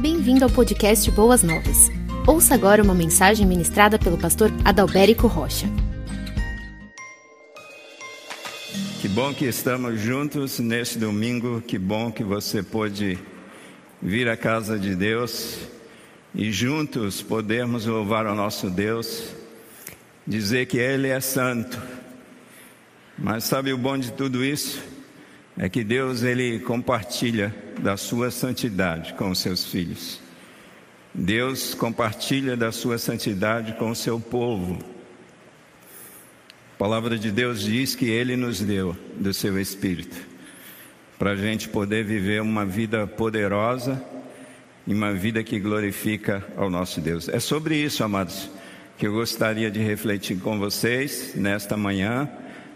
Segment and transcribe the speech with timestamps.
[0.00, 1.90] Bem-vindo ao podcast Boas Novas.
[2.26, 5.66] Ouça agora uma mensagem ministrada pelo pastor Adalberico Rocha.
[9.02, 13.18] Que bom que estamos juntos neste domingo, que bom que você pôde
[14.00, 15.58] vir à casa de Deus
[16.34, 19.34] e juntos podermos louvar o nosso Deus,
[20.26, 21.78] dizer que Ele é santo.
[23.18, 24.82] Mas sabe o bom de tudo isso?
[25.62, 30.18] É que Deus ele compartilha da sua santidade com os seus filhos.
[31.12, 34.78] Deus compartilha da sua santidade com o seu povo.
[36.74, 40.16] A palavra de Deus diz que Ele nos deu do seu Espírito,
[41.18, 44.02] para a gente poder viver uma vida poderosa
[44.86, 47.28] e uma vida que glorifica ao nosso Deus.
[47.28, 48.48] É sobre isso, amados,
[48.96, 52.30] que eu gostaria de refletir com vocês nesta manhã.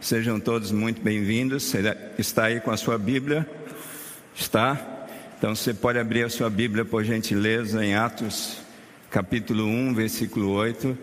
[0.04, 1.72] Sejam todos muito bem-vindos.
[2.18, 3.48] Está aí com a sua Bíblia?
[4.36, 5.06] Está?
[5.38, 8.58] Então você pode abrir a sua Bíblia, por gentileza, em Atos,
[9.10, 10.98] capítulo 1, versículo 8.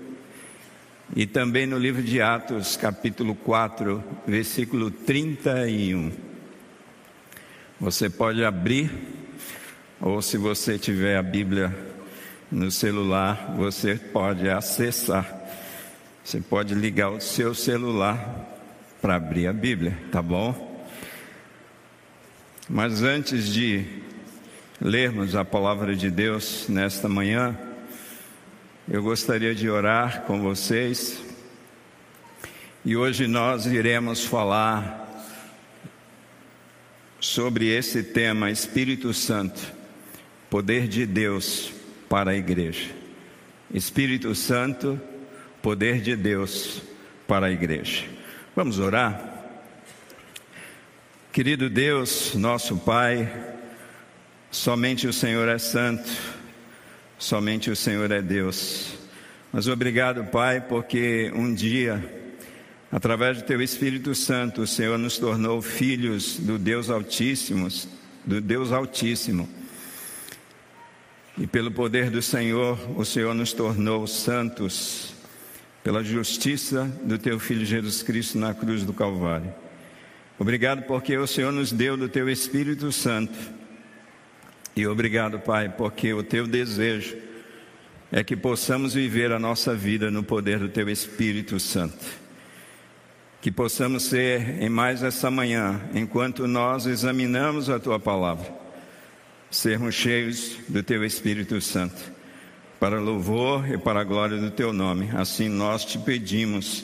[1.16, 6.12] E também no livro de Atos, capítulo 4, versículo 31.
[7.80, 8.92] Você pode abrir,
[10.00, 11.76] ou se você tiver a Bíblia
[12.52, 15.28] no celular, você pode acessar.
[16.24, 18.61] Você pode ligar o seu celular
[19.02, 20.86] para abrir a Bíblia, tá bom?
[22.70, 23.84] Mas antes de
[24.80, 27.58] lermos a palavra de Deus nesta manhã,
[28.88, 31.20] eu gostaria de orar com vocês.
[32.86, 35.00] E hoje nós iremos falar
[37.20, 39.62] sobre esse tema Espírito Santo,
[40.50, 41.74] poder de Deus
[42.08, 42.92] para a igreja.
[43.74, 45.02] Espírito Santo,
[45.62, 46.82] poder de Deus
[47.28, 48.21] para a igreja.
[48.56, 49.30] Vamos orar?
[51.32, 53.52] Querido Deus, nosso Pai,
[54.52, 56.12] Somente o Senhor é santo,
[57.18, 58.88] somente o Senhor é Deus.
[59.50, 62.04] Mas obrigado, Pai, porque um dia,
[62.92, 67.70] através do Teu Espírito Santo, o Senhor nos tornou filhos do Deus Altíssimo,
[68.26, 69.48] do Deus Altíssimo.
[71.38, 75.14] E pelo poder do Senhor, o Senhor nos tornou santos,
[75.84, 79.54] pela justiça do Teu Filho Jesus Cristo na cruz do Calvário.
[80.38, 83.38] Obrigado porque o Senhor nos deu do Teu Espírito Santo
[84.76, 87.18] e obrigado, Pai, porque o teu desejo
[88.10, 92.06] é que possamos viver a nossa vida no poder do teu Espírito Santo.
[93.42, 98.54] Que possamos ser em mais essa manhã, enquanto nós examinamos a tua palavra,
[99.50, 102.02] sermos cheios do teu Espírito Santo,
[102.82, 105.12] para louvor e para a glória do teu nome.
[105.14, 106.84] Assim nós te pedimos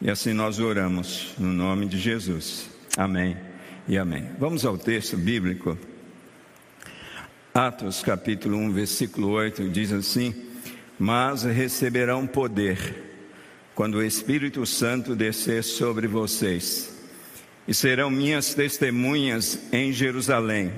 [0.00, 2.70] e assim nós oramos, no nome de Jesus.
[2.96, 3.36] Amém
[3.86, 4.30] e amém.
[4.38, 5.76] Vamos ao texto bíblico.
[7.52, 10.34] Atos capítulo 1, versículo 8 diz assim:
[10.98, 13.12] Mas receberão poder
[13.74, 16.98] quando o Espírito Santo descer sobre vocês,
[17.68, 20.72] e serão minhas testemunhas em Jerusalém,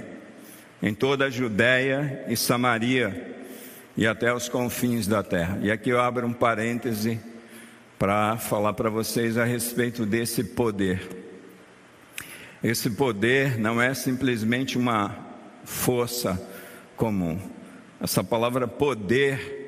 [0.83, 3.32] em toda a Judéia e Samaria
[3.97, 5.59] e até os confins da terra.
[5.63, 7.21] E aqui eu abro um parêntese
[7.99, 11.09] para falar para vocês a respeito desse poder.
[12.63, 15.17] Esse poder não é simplesmente uma
[15.65, 16.41] força
[16.97, 17.39] comum.
[18.01, 19.61] Essa palavra poder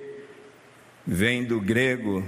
[1.07, 2.25] vem do grego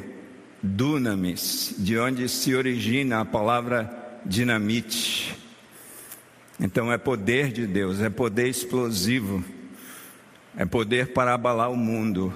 [0.62, 5.36] dunamis, de onde se origina a palavra dinamite.
[6.58, 9.44] Então é poder de Deus, é poder explosivo,
[10.56, 12.32] é poder para abalar o mundo,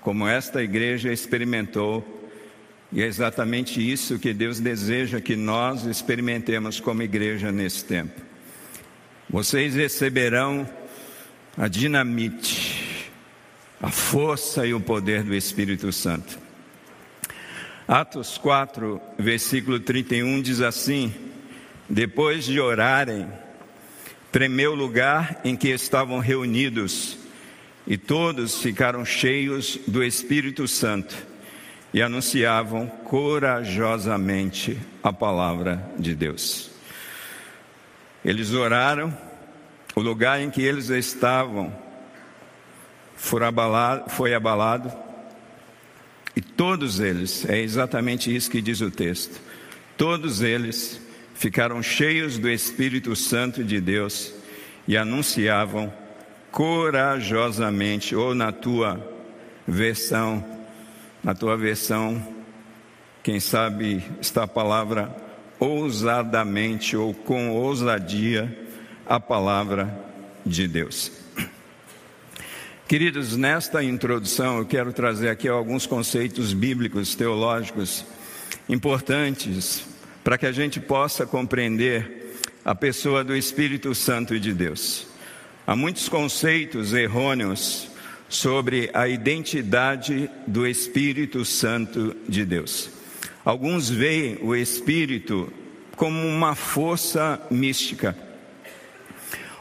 [0.00, 2.16] como esta igreja experimentou,
[2.92, 8.22] e é exatamente isso que Deus deseja que nós experimentemos como igreja nesse tempo.
[9.28, 10.66] Vocês receberão
[11.56, 13.10] a dinamite,
[13.82, 16.38] a força e o poder do Espírito Santo.
[17.86, 21.12] Atos 4, versículo 31 diz assim:
[21.88, 23.28] Depois de orarem,
[24.30, 27.18] tremeu o lugar em que estavam reunidos,
[27.88, 31.16] e todos ficaram cheios do Espírito Santo
[31.92, 36.70] e anunciavam corajosamente a palavra de Deus.
[38.22, 39.16] Eles oraram,
[39.94, 41.74] o lugar em que eles estavam
[43.16, 44.92] foi abalado, foi abalado
[46.36, 49.40] e todos eles, é exatamente isso que diz o texto,
[49.96, 51.00] todos eles
[51.34, 54.34] ficaram cheios do Espírito Santo de Deus
[54.86, 55.90] e anunciavam
[56.50, 59.00] corajosamente, ou na tua
[59.66, 60.44] versão,
[61.22, 62.22] na tua versão,
[63.22, 65.14] quem sabe está a palavra
[65.58, 68.56] ousadamente ou com ousadia,
[69.06, 70.06] a palavra
[70.44, 71.12] de Deus.
[72.86, 78.04] Queridos, nesta introdução eu quero trazer aqui alguns conceitos bíblicos, teológicos
[78.68, 79.84] importantes
[80.24, 82.34] para que a gente possa compreender
[82.64, 85.07] a pessoa do Espírito Santo de Deus.
[85.68, 87.88] Há muitos conceitos errôneos
[88.26, 92.88] sobre a identidade do Espírito Santo de Deus.
[93.44, 95.52] Alguns veem o Espírito
[95.94, 98.16] como uma força mística.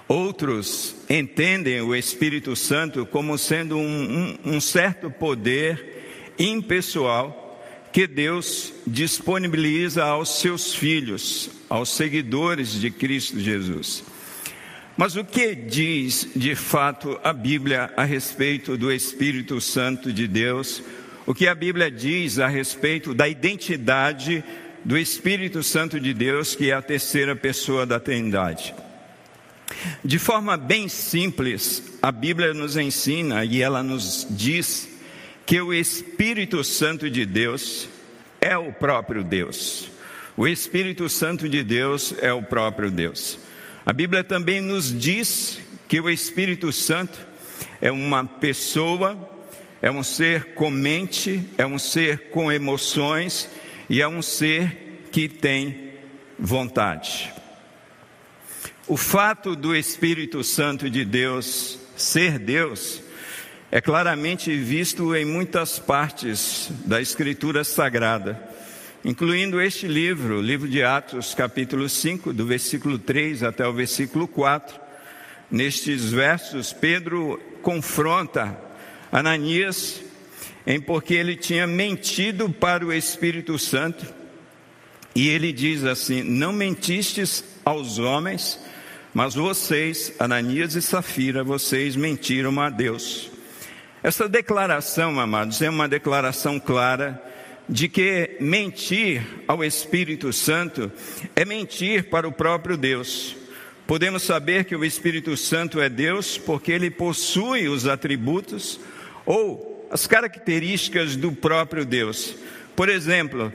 [0.07, 7.61] Outros entendem o Espírito Santo como sendo um, um, um certo poder impessoal
[7.91, 14.05] que Deus disponibiliza aos seus filhos, aos seguidores de Cristo Jesus.
[14.97, 20.81] Mas o que diz de fato a Bíblia a respeito do Espírito Santo de Deus?
[21.23, 24.43] O que a Bíblia diz a respeito da identidade
[24.83, 28.73] do Espírito Santo de Deus, que é a terceira pessoa da Trindade?
[30.03, 34.89] De forma bem simples, a Bíblia nos ensina e ela nos diz
[35.45, 37.87] que o Espírito Santo de Deus
[38.41, 39.91] é o próprio Deus.
[40.35, 43.45] O Espírito Santo de Deus é o próprio Deus.
[43.87, 47.17] A Bíblia também nos diz que o Espírito Santo
[47.79, 49.17] é uma pessoa,
[49.81, 53.49] é um ser com mente, é um ser com emoções
[53.89, 55.93] e é um ser que tem
[56.37, 57.31] vontade.
[58.89, 63.01] O fato do Espírito Santo de Deus ser Deus
[63.71, 68.46] é claramente visto em muitas partes da Escritura Sagrada,
[69.07, 74.27] incluindo este livro, o livro de Atos, capítulo 5, do versículo 3 até o versículo
[74.27, 74.77] 4.
[75.49, 78.59] Nestes versos, Pedro confronta
[79.09, 80.01] Ananias
[80.65, 84.05] em porque ele tinha mentido para o Espírito Santo,
[85.15, 88.59] e ele diz assim: Não mentistes aos homens,
[89.13, 93.31] mas vocês, Ananias e Safira, vocês mentiram a Deus.
[94.03, 97.23] Essa declaração, amados, é uma declaração clara
[97.69, 100.91] de que mentir ao Espírito Santo
[101.35, 103.35] é mentir para o próprio Deus.
[103.85, 108.79] Podemos saber que o Espírito Santo é Deus porque ele possui os atributos
[109.25, 112.35] ou as características do próprio Deus.
[112.75, 113.51] Por exemplo,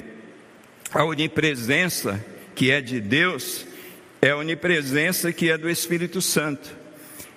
[0.93, 2.23] a onipresença
[2.55, 3.67] que é de Deus
[4.21, 6.71] é a onipresença que é do Espírito Santo.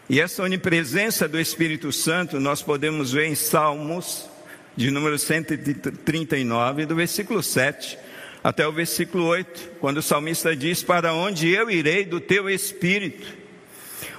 [0.07, 4.29] E essa onipresença do Espírito Santo nós podemos ver em Salmos,
[4.75, 7.97] de número 139, do versículo 7
[8.43, 13.25] até o versículo 8, quando o salmista diz: Para onde eu irei do teu espírito?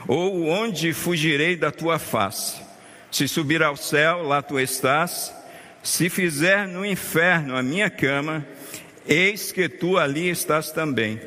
[0.08, 2.56] Ou onde fugirei da tua face?
[3.10, 5.32] Se subir ao céu, lá tu estás.
[5.82, 8.44] Se fizer no inferno a minha cama,
[9.06, 11.20] eis que tu ali estás também.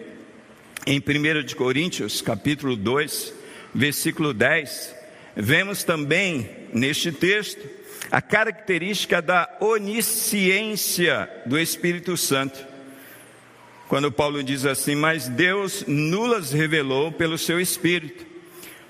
[0.86, 3.34] Em 1 Coríntios, capítulo 2,
[3.74, 4.96] versículo 10,
[5.38, 7.79] vemos também neste texto
[8.12, 12.66] a característica da onisciência do Espírito Santo.
[13.88, 18.26] Quando Paulo diz assim: Mas Deus nulas revelou pelo seu Espírito,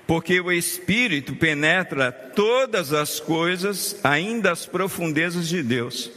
[0.06, 6.10] porque o Espírito penetra todas as coisas, ainda as profundezas de Deus.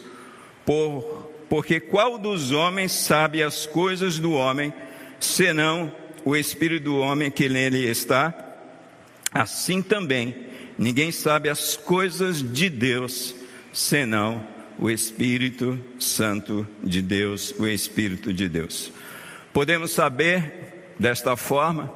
[0.66, 4.74] Por, porque qual dos homens sabe as coisas do homem,
[5.20, 5.94] senão
[6.26, 8.34] o Espírito do homem que nele está?
[9.32, 10.53] Assim também,
[10.84, 13.34] ninguém sabe as coisas de Deus,
[13.72, 14.46] senão
[14.78, 18.92] o Espírito Santo de Deus, o Espírito de Deus.
[19.54, 21.94] Podemos saber desta forma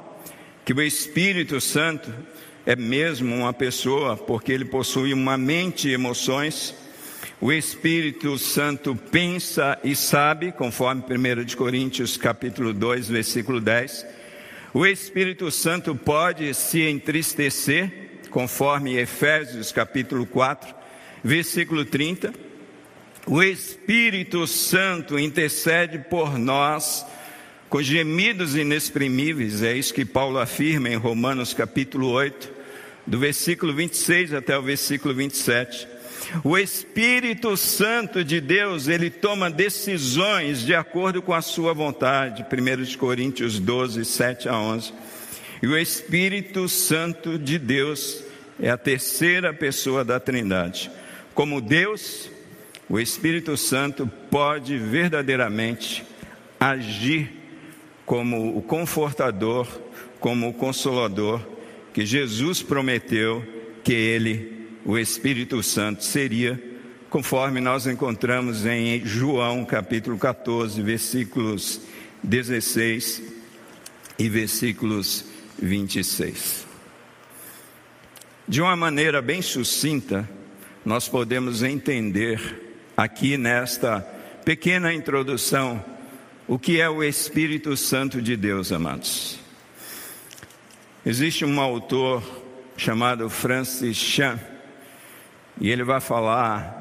[0.64, 2.10] que o Espírito Santo
[2.64, 6.74] é mesmo uma pessoa, porque ele possui uma mente e emoções.
[7.40, 14.06] O Espírito Santo pensa e sabe, conforme 1 Coríntios capítulo 2, versículo 10.
[14.72, 20.74] O Espírito Santo pode se entristecer, conforme Efésios capítulo 4,
[21.22, 22.32] versículo 30.
[23.26, 27.04] O Espírito Santo intercede por nós
[27.68, 32.50] com gemidos inexprimíveis, é isso que Paulo afirma em Romanos capítulo 8,
[33.06, 35.86] do versículo 26 até o versículo 27.
[36.44, 42.44] O Espírito Santo de Deus, ele toma decisões de acordo com a sua vontade.
[42.44, 44.92] 1 Coríntios 12, 7 a 11.
[45.62, 48.22] E o Espírito Santo de Deus
[48.60, 50.90] é a terceira pessoa da Trindade.
[51.34, 52.30] Como Deus,
[52.88, 56.04] o Espírito Santo pode verdadeiramente
[56.58, 57.30] agir
[58.06, 59.66] como o confortador,
[60.18, 61.40] como o consolador
[61.92, 63.44] que Jesus prometeu
[63.82, 66.62] que ele o Espírito Santo seria,
[67.10, 71.80] conforme nós encontramos em João capítulo 14, versículos
[72.22, 73.22] 16
[74.18, 75.27] e versículos
[75.60, 76.66] 26.
[78.46, 80.28] De uma maneira bem sucinta,
[80.84, 84.00] nós podemos entender aqui nesta
[84.44, 85.84] pequena introdução
[86.46, 89.38] o que é o Espírito Santo de Deus, amados.
[91.04, 92.22] Existe um autor
[92.76, 94.40] chamado Francis Chan,
[95.60, 96.78] e ele vai falar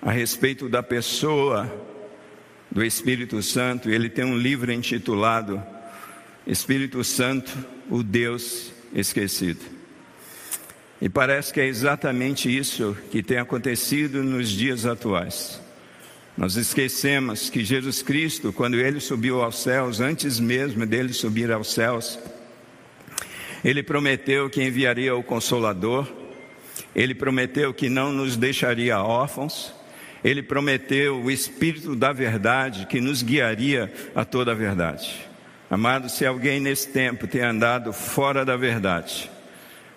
[0.00, 1.68] a respeito da pessoa
[2.70, 5.60] do Espírito Santo, ele tem um livro intitulado
[6.46, 7.52] Espírito Santo,
[7.90, 9.60] o Deus esquecido.
[11.00, 15.60] E parece que é exatamente isso que tem acontecido nos dias atuais.
[16.36, 21.72] Nós esquecemos que Jesus Cristo, quando ele subiu aos céus, antes mesmo dele subir aos
[21.72, 22.18] céus,
[23.64, 26.06] ele prometeu que enviaria o Consolador,
[26.94, 29.74] ele prometeu que não nos deixaria órfãos,
[30.22, 35.25] ele prometeu o Espírito da Verdade que nos guiaria a toda a verdade.
[35.68, 39.30] Amado, se alguém nesse tempo tem andado fora da verdade,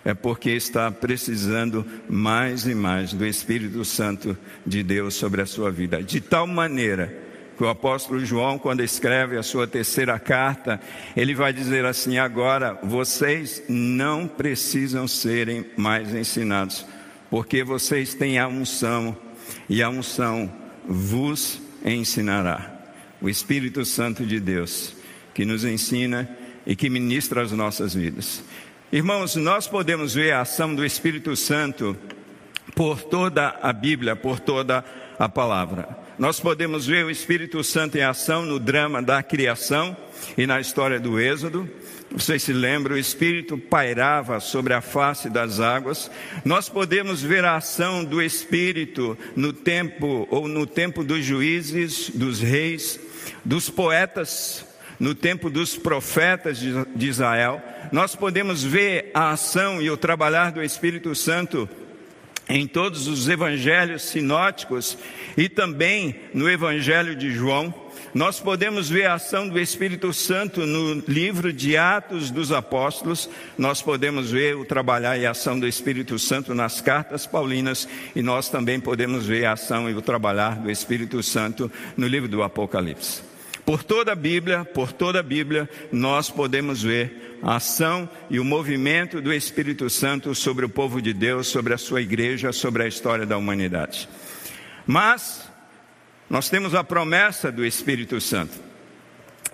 [0.04, 4.36] é porque está precisando mais e mais do Espírito Santo
[4.66, 9.36] de Deus sobre a sua vida, de tal maneira que o apóstolo João, quando escreve
[9.36, 10.80] a sua terceira carta,
[11.14, 16.86] ele vai dizer assim: agora vocês não precisam serem mais ensinados,
[17.28, 19.14] porque vocês têm a unção,
[19.68, 20.50] e a unção
[20.88, 22.78] vos ensinará.
[23.20, 24.96] O Espírito Santo de Deus,
[25.34, 26.28] que nos ensina
[26.66, 28.42] e que ministra as nossas vidas.
[28.92, 31.96] Irmãos, nós podemos ver a ação do Espírito Santo
[32.74, 34.84] por toda a Bíblia, por toda
[35.18, 35.88] a palavra.
[36.18, 39.96] Nós podemos ver o Espírito Santo em ação no drama da criação
[40.36, 41.68] e na história do Êxodo.
[42.10, 46.10] Vocês se lembram, o Espírito pairava sobre a face das águas.
[46.44, 52.40] Nós podemos ver a ação do Espírito no tempo ou no tempo dos juízes, dos
[52.40, 52.98] reis,
[53.44, 54.66] dos poetas,
[55.00, 57.62] no tempo dos profetas de Israel.
[57.90, 61.68] Nós podemos ver a ação e o trabalhar do Espírito Santo
[62.48, 64.98] em todos os evangelhos sinóticos
[65.36, 67.72] e também no evangelho de João.
[68.12, 73.80] Nós podemos ver a ação do Espírito Santo no livro de Atos dos Apóstolos, nós
[73.80, 78.48] podemos ver o trabalhar e a ação do Espírito Santo nas cartas paulinas, e nós
[78.48, 83.29] também podemos ver a ação e o trabalhar do Espírito Santo no livro do Apocalipse.
[83.70, 88.44] Por toda a Bíblia, por toda a Bíblia, nós podemos ver a ação e o
[88.44, 92.88] movimento do Espírito Santo sobre o povo de Deus, sobre a sua igreja, sobre a
[92.88, 94.08] história da humanidade.
[94.84, 95.48] Mas
[96.28, 98.58] nós temos a promessa do Espírito Santo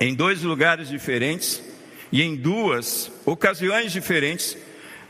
[0.01, 1.63] em dois lugares diferentes
[2.11, 4.57] e em duas ocasiões diferentes.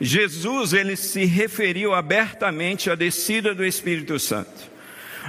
[0.00, 4.75] Jesus ele se referiu abertamente à descida do Espírito Santo.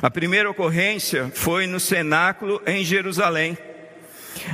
[0.02, 3.58] A primeira ocorrência foi no cenáculo em Jerusalém,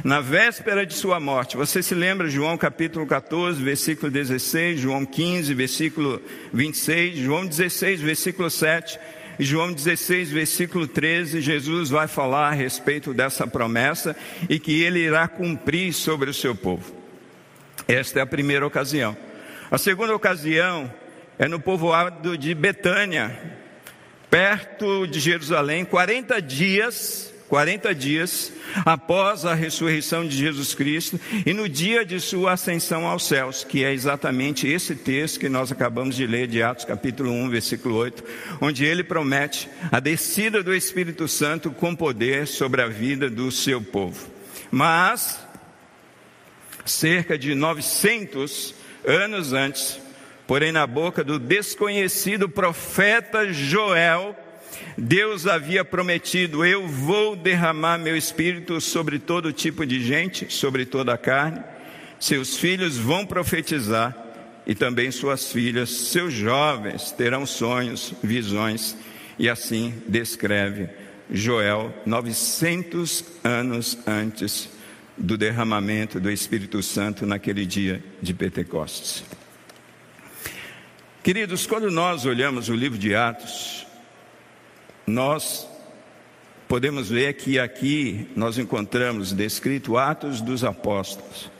[0.03, 1.57] na véspera de sua morte.
[1.57, 6.21] Você se lembra João capítulo 14, versículo 16, João 15, versículo
[6.53, 8.99] 26, João 16, versículo 7
[9.39, 14.15] e João 16, versículo 13, Jesus vai falar a respeito dessa promessa
[14.47, 16.93] e que ele irá cumprir sobre o seu povo.
[17.87, 19.17] Esta é a primeira ocasião.
[19.71, 20.93] A segunda ocasião
[21.39, 23.37] é no povoado de Betânia,
[24.29, 28.51] perto de Jerusalém, 40 dias, 40 dias
[28.83, 33.83] após a ressurreição de Jesus Cristo e no dia de sua ascensão aos céus, que
[33.83, 38.23] é exatamente esse texto que nós acabamos de ler de Atos capítulo 1, versículo 8,
[38.59, 43.79] onde ele promete a descida do Espírito Santo com poder sobre a vida do seu
[43.79, 44.31] povo.
[44.71, 45.39] Mas
[46.83, 48.73] cerca de 900
[49.05, 50.01] anos antes,
[50.45, 54.35] Porém, na boca do desconhecido profeta Joel,
[54.97, 61.13] Deus havia prometido: Eu vou derramar meu espírito sobre todo tipo de gente, sobre toda
[61.13, 61.61] a carne.
[62.19, 64.15] Seus filhos vão profetizar
[64.65, 68.95] e também suas filhas, seus jovens terão sonhos, visões.
[69.37, 70.89] E assim descreve
[71.29, 74.69] Joel 900 anos antes
[75.17, 79.23] do derramamento do Espírito Santo naquele dia de Pentecostes.
[81.23, 83.87] Queridos, quando nós olhamos o livro de Atos,
[85.05, 85.67] nós
[86.67, 91.51] podemos ver que aqui nós encontramos descrito Atos dos Apóstolos.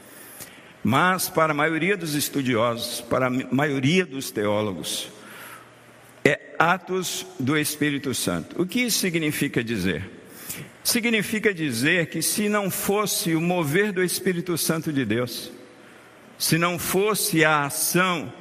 [0.83, 5.09] Mas para a maioria dos estudiosos, para a maioria dos teólogos,
[6.25, 8.61] é Atos do Espírito Santo.
[8.61, 10.09] O que isso significa dizer?
[10.83, 15.51] Significa dizer que se não fosse o mover do Espírito Santo de Deus,
[16.37, 18.31] se não fosse a ação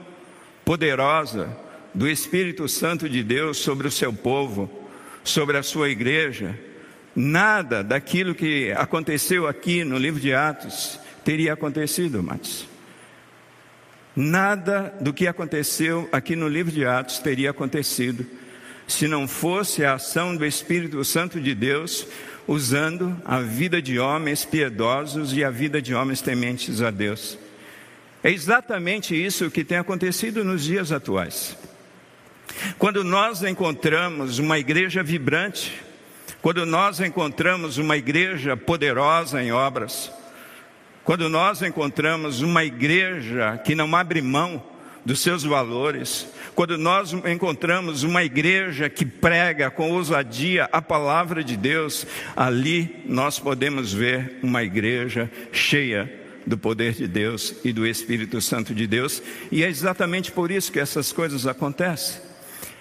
[0.64, 1.56] poderosa
[1.94, 4.81] do Espírito Santo de Deus sobre o seu povo,
[5.24, 6.58] sobre a sua igreja,
[7.14, 12.66] nada daquilo que aconteceu aqui no livro de Atos teria acontecido, Matos.
[14.14, 18.26] Nada do que aconteceu aqui no livro de Atos teria acontecido
[18.86, 22.06] se não fosse a ação do Espírito Santo de Deus
[22.46, 27.38] usando a vida de homens piedosos e a vida de homens tementes a Deus.
[28.22, 31.56] É exatamente isso que tem acontecido nos dias atuais.
[32.78, 35.82] Quando nós encontramos uma igreja vibrante,
[36.40, 40.11] quando nós encontramos uma igreja poderosa em obras,
[41.04, 44.62] quando nós encontramos uma igreja que não abre mão
[45.04, 51.56] dos seus valores, quando nós encontramos uma igreja que prega com ousadia a palavra de
[51.56, 52.06] Deus,
[52.37, 58.75] ali nós podemos ver uma igreja cheia do poder de Deus e do Espírito Santo
[58.75, 62.31] de Deus, e é exatamente por isso que essas coisas acontecem.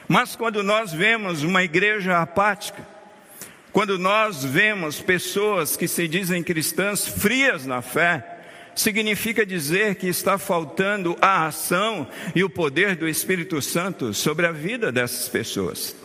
[0.08, 2.86] Mas quando nós vemos uma igreja apática,
[3.72, 8.40] quando nós vemos pessoas que se dizem cristãs frias na fé,
[8.76, 14.52] significa dizer que está faltando a ação e o poder do Espírito Santo sobre a
[14.52, 15.96] vida dessas pessoas.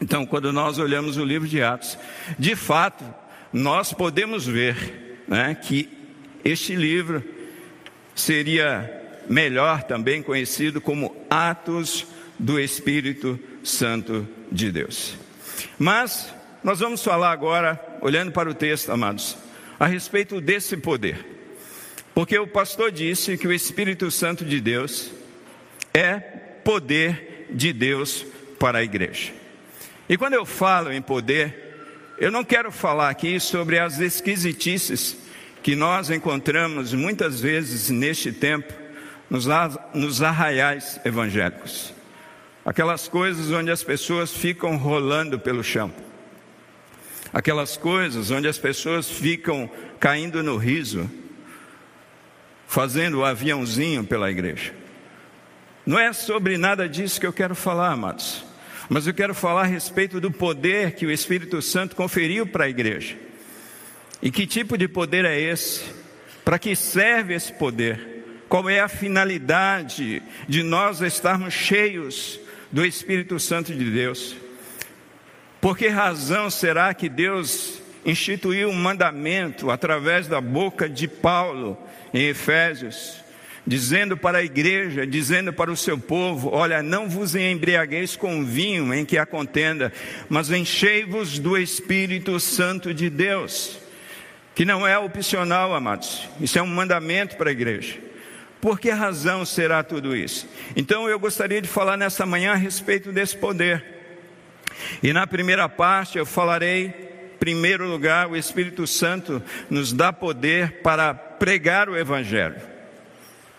[0.00, 1.98] Então, quando nós olhamos o livro de Atos,
[2.38, 3.04] de fato,
[3.52, 5.88] nós podemos ver né, que
[6.44, 7.22] este livro
[8.14, 12.06] seria melhor também conhecido como Atos
[12.40, 15.14] do Espírito Santo de Deus.
[15.78, 16.32] Mas
[16.64, 19.36] nós vamos falar agora, olhando para o texto, amados,
[19.78, 21.24] a respeito desse poder.
[22.14, 25.10] Porque o pastor disse que o Espírito Santo de Deus
[25.92, 28.24] é poder de Deus
[28.58, 29.32] para a igreja.
[30.08, 35.16] E quando eu falo em poder, eu não quero falar aqui sobre as esquisitices
[35.62, 38.72] que nós encontramos muitas vezes neste tempo
[39.28, 41.99] nos, arraiais evangélicos.
[42.64, 45.92] Aquelas coisas onde as pessoas ficam rolando pelo chão
[47.32, 51.10] aquelas coisas onde as pessoas ficam caindo no riso,
[52.66, 54.72] fazendo o aviãozinho pela igreja.
[55.86, 58.44] Não é sobre nada disso que eu quero falar, amados,
[58.88, 62.68] mas eu quero falar a respeito do poder que o Espírito Santo conferiu para a
[62.68, 63.16] igreja.
[64.22, 65.82] E que tipo de poder é esse?
[66.44, 68.44] Para que serve esse poder?
[68.48, 74.36] Qual é a finalidade de nós estarmos cheios do Espírito Santo de Deus?
[75.60, 81.76] Por que razão será que Deus instituiu um mandamento através da boca de Paulo
[82.14, 83.16] em Efésios,
[83.66, 88.92] dizendo para a igreja, dizendo para o seu povo: Olha, não vos embriagueis com vinho
[88.94, 89.92] em que há contenda,
[90.28, 93.78] mas enchei-vos do Espírito Santo de Deus,
[94.54, 98.09] que não é opcional, amados, isso é um mandamento para a igreja.
[98.60, 100.46] Por que razão será tudo isso?
[100.76, 103.82] Então eu gostaria de falar nessa manhã a respeito desse poder.
[105.02, 110.82] E na primeira parte eu falarei, em primeiro lugar, o Espírito Santo nos dá poder
[110.82, 112.60] para pregar o Evangelho.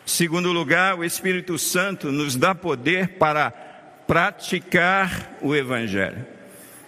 [0.05, 3.49] Segundo lugar, o Espírito Santo nos dá poder para
[4.05, 6.25] praticar o Evangelho.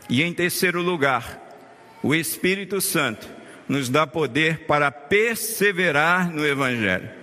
[0.09, 1.41] E em terceiro lugar,
[2.03, 3.27] o Espírito Santo
[3.67, 7.22] nos dá poder para perseverar no Evangelho.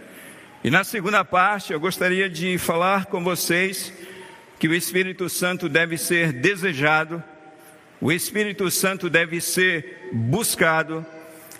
[0.62, 3.90] E na segunda parte, eu gostaria de falar com vocês
[4.58, 7.24] que o Espírito Santo deve ser desejado,
[7.98, 11.04] o Espírito Santo deve ser buscado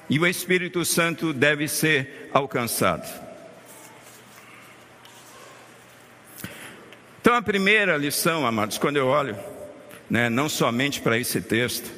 [0.09, 3.09] e o Espírito Santo deve ser alcançado.
[7.23, 9.39] Então, a primeira lição, amados, quando eu olho,
[10.11, 11.91] né, não somente para esse texto,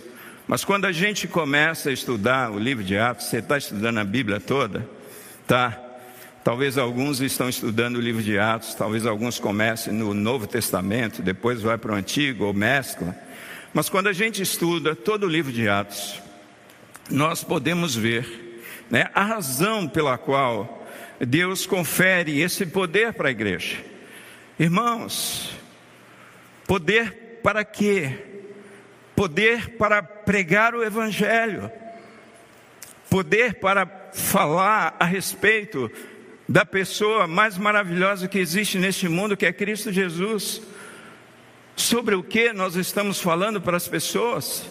[0.46, 4.04] mas quando a gente começa a estudar o livro de Atos, você está estudando a
[4.04, 4.88] Bíblia toda,
[5.48, 5.81] tá?
[6.44, 11.62] Talvez alguns estão estudando o livro de Atos, talvez alguns comecem no Novo Testamento, depois
[11.62, 13.14] vai para o Antigo ou mescla.
[13.72, 16.20] Mas quando a gente estuda todo o livro de Atos,
[17.08, 20.84] nós podemos ver né, a razão pela qual
[21.20, 23.76] Deus confere esse poder para a igreja.
[24.58, 25.56] Irmãos,
[26.66, 28.18] poder para quê?
[29.14, 31.70] Poder para pregar o Evangelho,
[33.08, 35.90] poder para falar a respeito
[36.52, 40.60] da pessoa mais maravilhosa que existe neste mundo, que é Cristo Jesus.
[41.74, 44.70] Sobre o que nós estamos falando para as pessoas?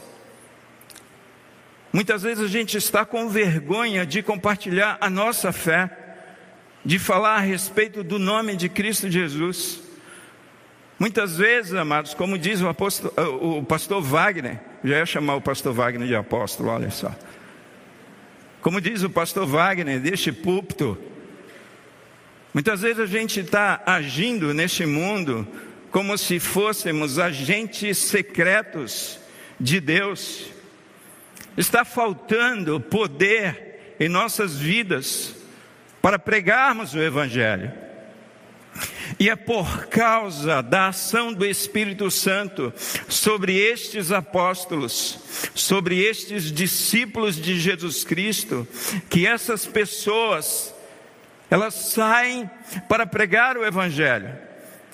[1.91, 5.89] Muitas vezes a gente está com vergonha de compartilhar a nossa fé,
[6.85, 9.81] de falar a respeito do nome de Cristo Jesus.
[10.99, 15.73] Muitas vezes, amados, como diz o, apóstolo, o pastor Wagner, já ia chamar o pastor
[15.73, 17.11] Wagner de apóstolo, olha só.
[18.61, 20.95] Como diz o pastor Wagner, deste púlpito,
[22.53, 25.47] Muitas vezes a gente está agindo neste mundo
[25.89, 29.19] como se fôssemos agentes secretos
[29.57, 30.47] de Deus.
[31.55, 35.35] Está faltando poder em nossas vidas
[36.01, 37.71] para pregarmos o Evangelho.
[39.19, 42.73] E é por causa da ação do Espírito Santo
[43.07, 45.19] sobre estes apóstolos,
[45.53, 48.67] sobre estes discípulos de Jesus Cristo,
[49.09, 50.73] que essas pessoas
[51.51, 52.49] elas saem
[52.87, 54.33] para pregar o evangelho.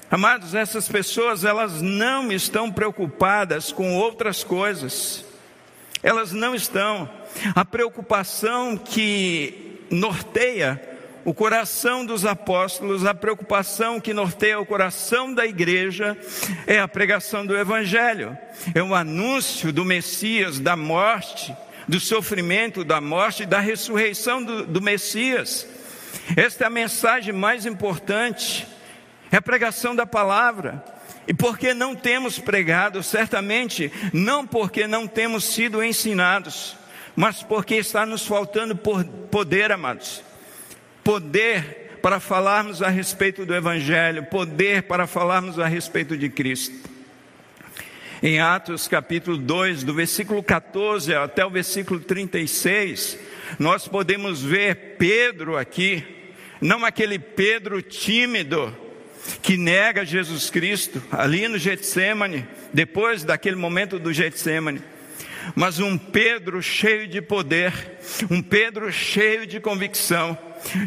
[0.09, 5.23] Amados, essas pessoas elas não estão preocupadas com outras coisas.
[6.01, 7.07] Elas não estão.
[7.53, 10.81] A preocupação que norteia
[11.23, 16.17] o coração dos apóstolos, a preocupação que norteia o coração da igreja
[16.65, 18.35] é a pregação do Evangelho,
[18.73, 21.55] é o anúncio do Messias, da morte,
[21.87, 25.67] do sofrimento, da morte da ressurreição do, do Messias.
[26.35, 28.67] Esta é a mensagem mais importante,
[29.31, 30.83] é a pregação da palavra.
[31.27, 36.77] E porque não temos pregado, certamente não porque não temos sido ensinados,
[37.15, 40.23] mas porque está nos faltando poder, amados
[41.07, 46.86] poder para falarmos a respeito do Evangelho, poder para falarmos a respeito de Cristo.
[48.21, 53.15] Em Atos capítulo 2, do versículo 14 até o versículo 36,
[53.59, 56.03] nós podemos ver Pedro aqui,
[56.59, 58.75] não aquele Pedro tímido,
[59.43, 64.81] que nega Jesus Cristo ali no Getsemane, depois daquele momento do Getsemane,
[65.55, 67.71] mas um Pedro cheio de poder,
[68.31, 70.35] um Pedro cheio de convicção,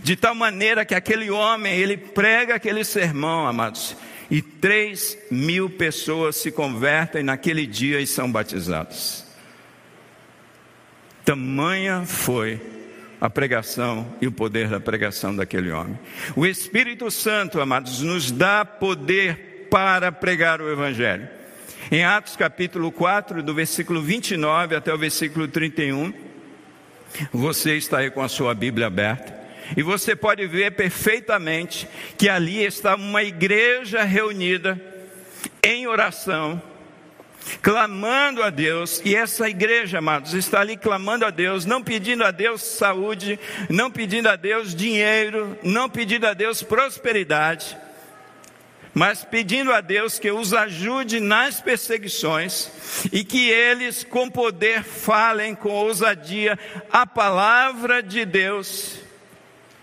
[0.02, 3.96] de tal maneira que aquele homem, ele prega aquele sermão, amados,
[4.30, 9.24] e três mil pessoas se convertem naquele dia e são batizados.
[11.24, 12.60] Tamanha foi
[13.20, 15.98] a pregação e o poder da pregação daquele homem.
[16.34, 21.28] O Espírito Santo, amados, nos dá poder para pregar o Evangelho.
[21.90, 26.12] Em Atos capítulo 4, do versículo 29 até o versículo 31,
[27.32, 29.39] você está aí com a sua Bíblia aberta.
[29.76, 34.80] E você pode ver perfeitamente que ali está uma igreja reunida
[35.62, 36.60] em oração,
[37.62, 42.30] clamando a Deus, e essa igreja, amados, está ali clamando a Deus, não pedindo a
[42.30, 47.76] Deus saúde, não pedindo a Deus dinheiro, não pedindo a Deus prosperidade,
[48.92, 52.70] mas pedindo a Deus que os ajude nas perseguições
[53.12, 56.58] e que eles, com poder, falem com ousadia
[56.90, 59.09] a palavra de Deus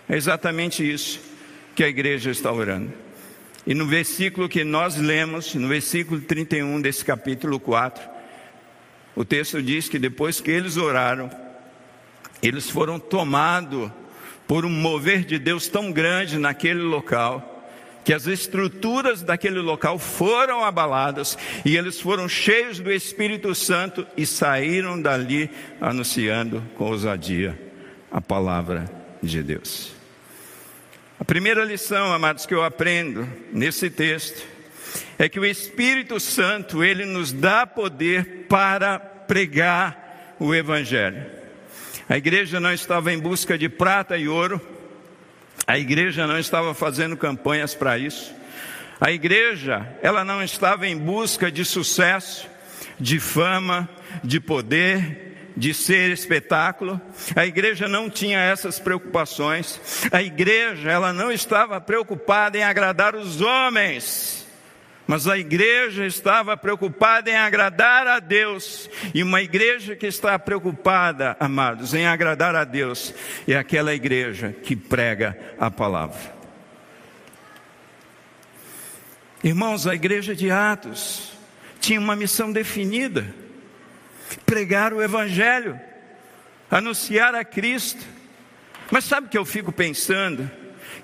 [0.08, 1.20] é exatamente isso
[1.74, 2.92] que a igreja está orando.
[3.66, 8.02] E no versículo que nós lemos, no versículo 31 desse capítulo 4,
[9.14, 11.30] o texto diz que depois que eles oraram,
[12.42, 13.90] eles foram tomados
[14.46, 17.68] por um mover de Deus tão grande naquele local,
[18.04, 24.24] que as estruturas daquele local foram abaladas e eles foram cheios do Espírito Santo e
[24.24, 27.58] saíram dali anunciando com ousadia
[28.10, 28.90] a palavra
[29.22, 29.97] de Deus.
[31.20, 34.46] A primeira lição, amados, que eu aprendo nesse texto
[35.18, 41.26] é que o Espírito Santo, ele nos dá poder para pregar o evangelho.
[42.08, 44.60] A igreja não estava em busca de prata e ouro.
[45.66, 48.32] A igreja não estava fazendo campanhas para isso.
[49.00, 52.48] A igreja, ela não estava em busca de sucesso,
[52.98, 53.88] de fama,
[54.22, 55.27] de poder,
[55.58, 57.00] de ser espetáculo.
[57.34, 60.06] A igreja não tinha essas preocupações.
[60.12, 64.46] A igreja, ela não estava preocupada em agradar os homens.
[65.04, 68.88] Mas a igreja estava preocupada em agradar a Deus.
[69.12, 73.12] E uma igreja que está preocupada, amados, em agradar a Deus,
[73.46, 76.38] é aquela igreja que prega a palavra.
[79.42, 81.32] Irmãos, a igreja de Atos
[81.80, 83.47] tinha uma missão definida
[84.44, 85.78] pregar o Evangelho,
[86.70, 88.04] anunciar a Cristo.
[88.90, 90.50] Mas sabe o que eu fico pensando?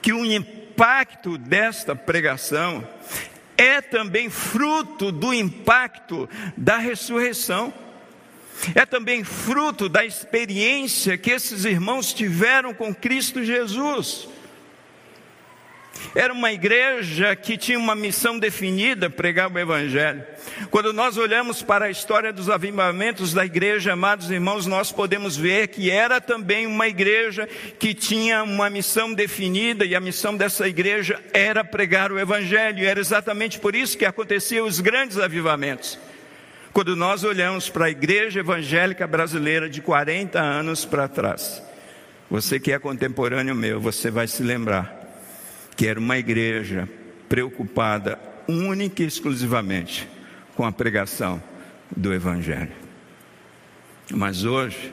[0.01, 2.87] Que o impacto desta pregação
[3.57, 7.73] é também fruto do impacto da ressurreição.
[8.75, 14.29] É também fruto da experiência que esses irmãos tiveram com Cristo Jesus.
[16.15, 20.25] Era uma igreja que tinha uma missão definida, pregar o Evangelho.
[20.71, 25.69] Quando nós olhamos para a história dos avivamentos da igreja, amados irmãos, nós podemos ver
[25.69, 31.23] que era também uma igreja que tinha uma missão definida, e a missão dessa igreja
[31.33, 32.81] era pregar o Evangelho.
[32.81, 35.99] E era exatamente por isso que aconteciam os grandes avivamentos.
[36.73, 41.63] Quando nós olhamos para a igreja evangélica brasileira de 40 anos para trás,
[42.29, 45.04] você que é contemporâneo meu, você vai se lembrar
[45.77, 46.89] que era uma igreja
[47.29, 50.09] preocupada única e exclusivamente
[50.55, 51.43] com a pregação
[51.95, 52.73] do Evangelho.
[54.11, 54.93] Mas hoje,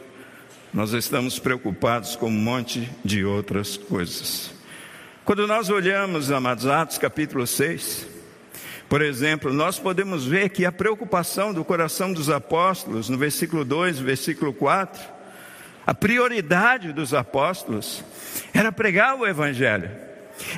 [0.74, 4.54] nós estamos preocupados com um monte de outras coisas.
[5.26, 8.08] Quando nós olhamos, amados, Atos capítulo 6,
[8.88, 14.00] por exemplo, nós podemos ver que a preocupação do coração dos apóstolos, no versículo 2,
[14.00, 15.02] versículo 4,
[15.86, 18.04] a prioridade dos apóstolos
[18.54, 19.90] era pregar o Evangelho,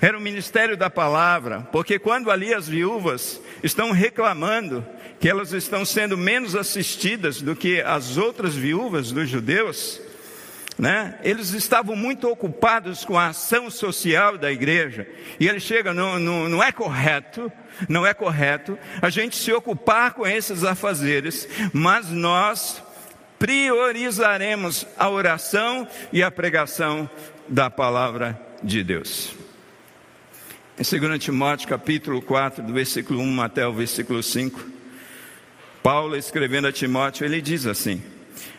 [0.02, 4.86] era o ministério da palavra, porque quando ali as viúvas estão reclamando
[5.20, 10.02] que elas estão sendo menos assistidas do que as outras viúvas dos judeus,
[10.78, 11.18] né?
[11.24, 15.08] Eles estavam muito ocupados com a ação social da igreja.
[15.40, 17.52] E ele chega, não, não, não é correto,
[17.88, 22.84] não é correto a gente se ocupar com esses afazeres, mas nós
[23.40, 27.10] priorizaremos a oração e a pregação
[27.48, 29.36] da palavra de Deus.
[30.76, 34.60] Em 2 Timóteo capítulo 4, do versículo 1 até o versículo 5,
[35.84, 38.02] Paulo escrevendo a Timóteo, ele diz assim: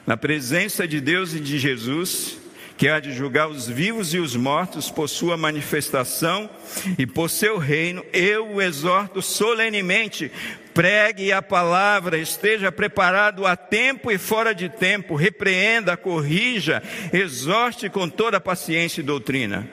[0.07, 2.39] na presença de Deus e de Jesus,
[2.77, 6.49] que há de julgar os vivos e os mortos por sua manifestação
[6.97, 10.31] e por seu reino, eu o exorto solenemente,
[10.73, 16.81] pregue a palavra, esteja preparado a tempo e fora de tempo, repreenda, corrija,
[17.13, 19.69] exorte com toda paciência e doutrina.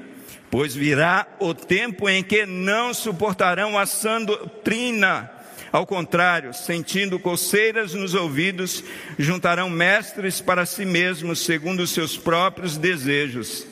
[0.51, 5.31] Pois virá o tempo em que não suportarão a sã doutrina,
[5.71, 8.83] ao contrário, sentindo coceiras nos ouvidos,
[9.17, 13.65] juntarão mestres para si mesmos, segundo os seus próprios desejos.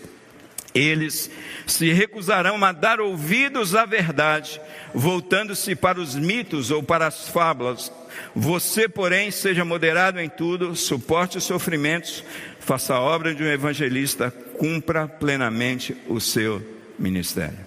[0.73, 1.29] Eles
[1.67, 4.61] se recusarão a dar ouvidos à verdade,
[4.93, 7.91] voltando-se para os mitos ou para as fábulas.
[8.35, 12.23] Você, porém, seja moderado em tudo, suporte os sofrimentos,
[12.69, 16.63] faça a obra de um evangelista, cumpra plenamente o seu
[16.99, 17.57] ministério.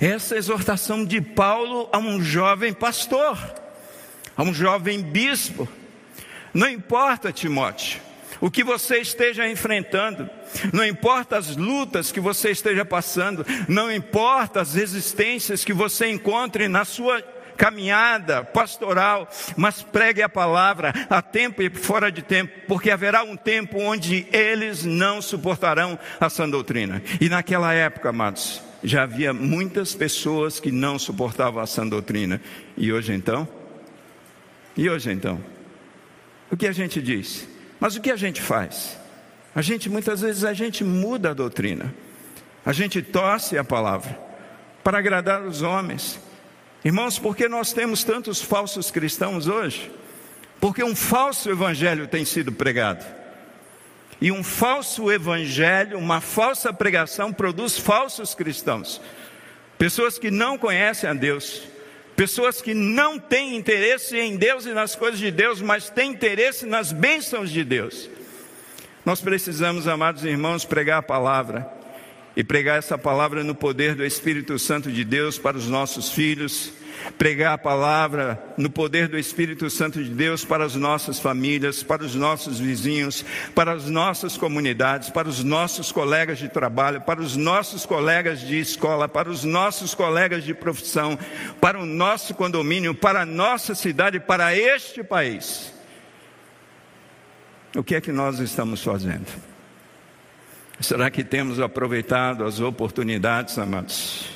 [0.00, 3.36] Essa exortação de Paulo a um jovem pastor,
[4.34, 5.68] a um jovem bispo.
[6.54, 8.00] Não importa, Timóteo,
[8.40, 10.30] o que você esteja enfrentando,
[10.72, 16.68] não importa as lutas que você esteja passando, não importa as resistências que você encontre
[16.68, 17.22] na sua
[17.58, 23.36] caminhada pastoral, mas pregue a palavra a tempo e fora de tempo, porque haverá um
[23.36, 27.02] tempo onde eles não suportarão a sã doutrina.
[27.20, 32.40] E naquela época, amados, já havia muitas pessoas que não suportavam a sã doutrina.
[32.76, 33.46] E hoje então?
[34.76, 35.40] E hoje então?
[36.50, 37.48] O que a gente diz?
[37.80, 38.96] Mas o que a gente faz?
[39.54, 41.92] A gente muitas vezes a gente muda a doutrina.
[42.64, 44.16] A gente torce a palavra
[44.84, 46.20] para agradar os homens.
[46.84, 49.90] Irmãos, por que nós temos tantos falsos cristãos hoje?
[50.60, 53.04] Porque um falso evangelho tem sido pregado.
[54.20, 59.00] E um falso evangelho, uma falsa pregação produz falsos cristãos.
[59.76, 61.62] Pessoas que não conhecem a Deus,
[62.16, 66.66] pessoas que não têm interesse em Deus e nas coisas de Deus, mas têm interesse
[66.66, 68.10] nas bênçãos de Deus.
[69.04, 71.77] Nós precisamos, amados irmãos, pregar a palavra
[72.38, 76.72] e pregar essa palavra no poder do Espírito Santo de Deus para os nossos filhos
[77.16, 82.04] pregar a palavra no poder do Espírito Santo de Deus para as nossas famílias, para
[82.04, 83.24] os nossos vizinhos,
[83.54, 88.58] para as nossas comunidades, para os nossos colegas de trabalho, para os nossos colegas de
[88.58, 91.18] escola, para os nossos colegas de profissão,
[91.60, 95.72] para o nosso condomínio, para a nossa cidade, para este país.
[97.76, 99.26] O que é que nós estamos fazendo?
[100.80, 104.26] Será que temos aproveitado as oportunidades, amados?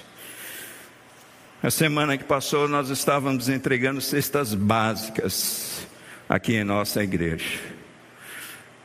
[1.63, 5.87] A semana que passou, nós estávamos entregando cestas básicas
[6.29, 7.61] aqui em nossa igreja.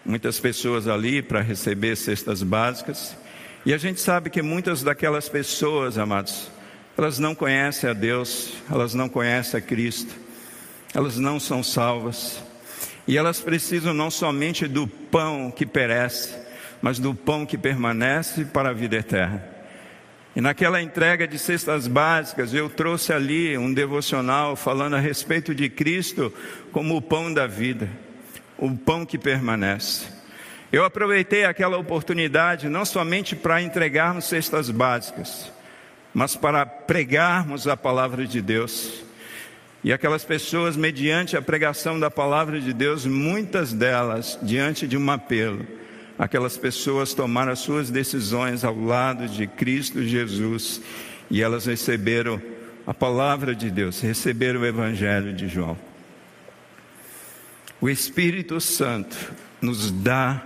[0.05, 3.17] Muitas pessoas ali para receber cestas básicas.
[3.65, 6.51] E a gente sabe que muitas daquelas pessoas, amados,
[6.95, 10.13] elas não conhecem a Deus, elas não conhecem a Cristo,
[10.93, 12.39] elas não são salvas.
[13.07, 16.45] E elas precisam não somente do pão que perece,
[16.81, 19.43] mas do pão que permanece para a vida eterna.
[20.35, 25.67] E naquela entrega de cestas básicas, eu trouxe ali um devocional falando a respeito de
[25.67, 26.31] Cristo
[26.71, 27.89] como o pão da vida,
[28.57, 30.05] o pão que permanece.
[30.71, 35.51] Eu aproveitei aquela oportunidade não somente para entregarmos cestas básicas,
[36.13, 39.03] mas para pregarmos a palavra de Deus.
[39.83, 45.09] E aquelas pessoas, mediante a pregação da palavra de Deus, muitas delas, diante de um
[45.09, 45.65] apelo,
[46.17, 50.81] aquelas pessoas tomaram as suas decisões ao lado de Cristo Jesus
[51.29, 52.41] e elas receberam
[52.85, 55.77] a palavra de Deus, receberam o Evangelho de João.
[57.79, 59.15] O Espírito Santo
[59.61, 60.41] nos dá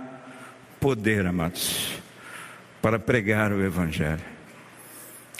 [0.80, 1.92] poder, amados,
[2.82, 4.32] para pregar o Evangelho.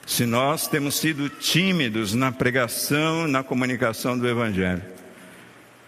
[0.06, 4.82] Se nós temos sido tímidos na pregação, na comunicação do Evangelho,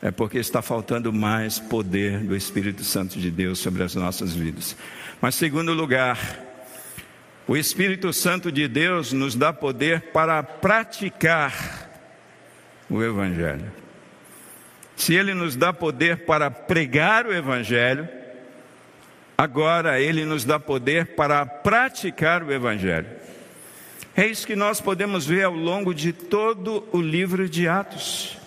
[0.04, 4.76] é porque está faltando mais poder do Espírito Santo de Deus sobre as nossas vidas.
[5.18, 6.18] Mas, segundo lugar,
[7.46, 11.90] O Espírito Santo de Deus nos dá poder para praticar
[12.88, 13.70] o Evangelho.
[14.96, 18.08] Se Ele nos dá poder para pregar o Evangelho,
[19.36, 23.08] agora Ele nos dá poder para praticar o Evangelho.
[24.16, 28.38] É isso que nós podemos ver ao longo de todo o livro de Atos.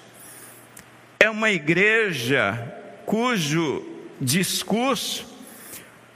[1.20, 2.74] É uma igreja
[3.06, 3.84] cujo
[4.22, 5.26] discurso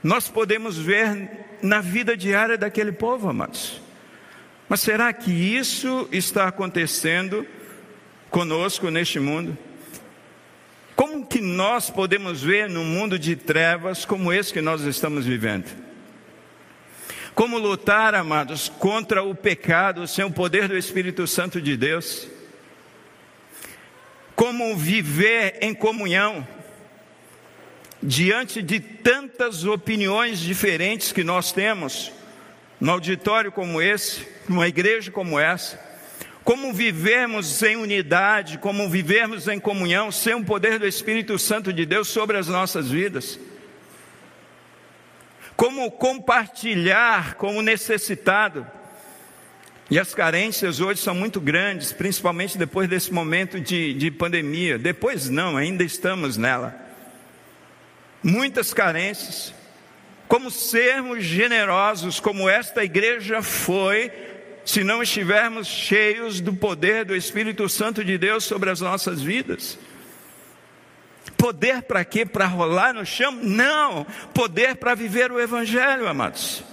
[0.02, 1.30] nós podemos ver
[1.62, 3.80] na vida diária daquele povo, amados.
[4.68, 7.46] Mas será que isso está acontecendo
[8.30, 9.56] conosco neste mundo?
[10.94, 15.66] Como que nós podemos ver num mundo de trevas como esse que nós estamos vivendo?
[17.34, 22.28] Como lutar, amados, contra o pecado sem o poder do Espírito Santo de Deus?
[24.42, 26.44] Como viver em comunhão
[28.02, 32.10] diante de tantas opiniões diferentes que nós temos,
[32.80, 35.78] no auditório como esse, numa igreja como essa?
[36.42, 41.86] Como vivermos em unidade, como vivermos em comunhão, sem o poder do Espírito Santo de
[41.86, 43.38] Deus sobre as nossas vidas?
[45.54, 48.66] Como compartilhar com o necessitado?
[49.92, 54.78] E as carências hoje são muito grandes, principalmente depois desse momento de, de pandemia.
[54.78, 56.74] Depois não, ainda estamos nela.
[58.22, 59.52] Muitas carências.
[60.26, 64.10] Como sermos generosos, como esta igreja foi,
[64.64, 69.78] se não estivermos cheios do poder do Espírito Santo de Deus sobre as nossas vidas.
[71.36, 72.24] Poder para quê?
[72.24, 73.30] Para rolar no chão?
[73.30, 74.06] Não!
[74.32, 76.64] Poder para viver o Evangelho, amados.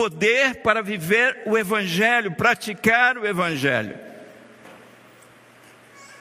[0.00, 3.98] Poder para viver o Evangelho, praticar o Evangelho.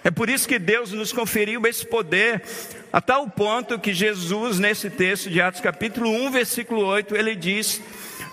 [0.03, 2.43] É por isso que Deus nos conferiu esse poder,
[2.91, 7.81] a tal ponto que Jesus, nesse texto de Atos capítulo 1, versículo 8, ele diz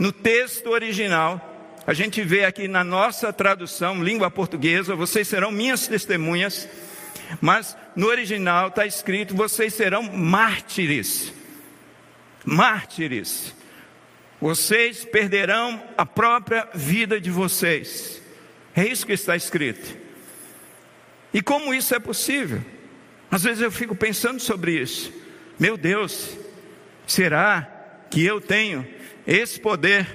[0.01, 5.87] no texto original, a gente vê aqui na nossa tradução, língua portuguesa, vocês serão minhas
[5.87, 6.69] testemunhas,
[7.41, 11.33] mas no original está escrito: vocês serão mártires.
[12.45, 13.55] Mártires.
[14.47, 18.23] Vocês perderão a própria vida de vocês.
[18.77, 19.99] É isso que está escrito.
[21.35, 22.63] E como isso é possível?
[23.29, 25.13] Às vezes eu fico pensando sobre isso.
[25.59, 26.39] Meu Deus,
[27.09, 28.87] será que eu tenho
[29.27, 30.07] esse poder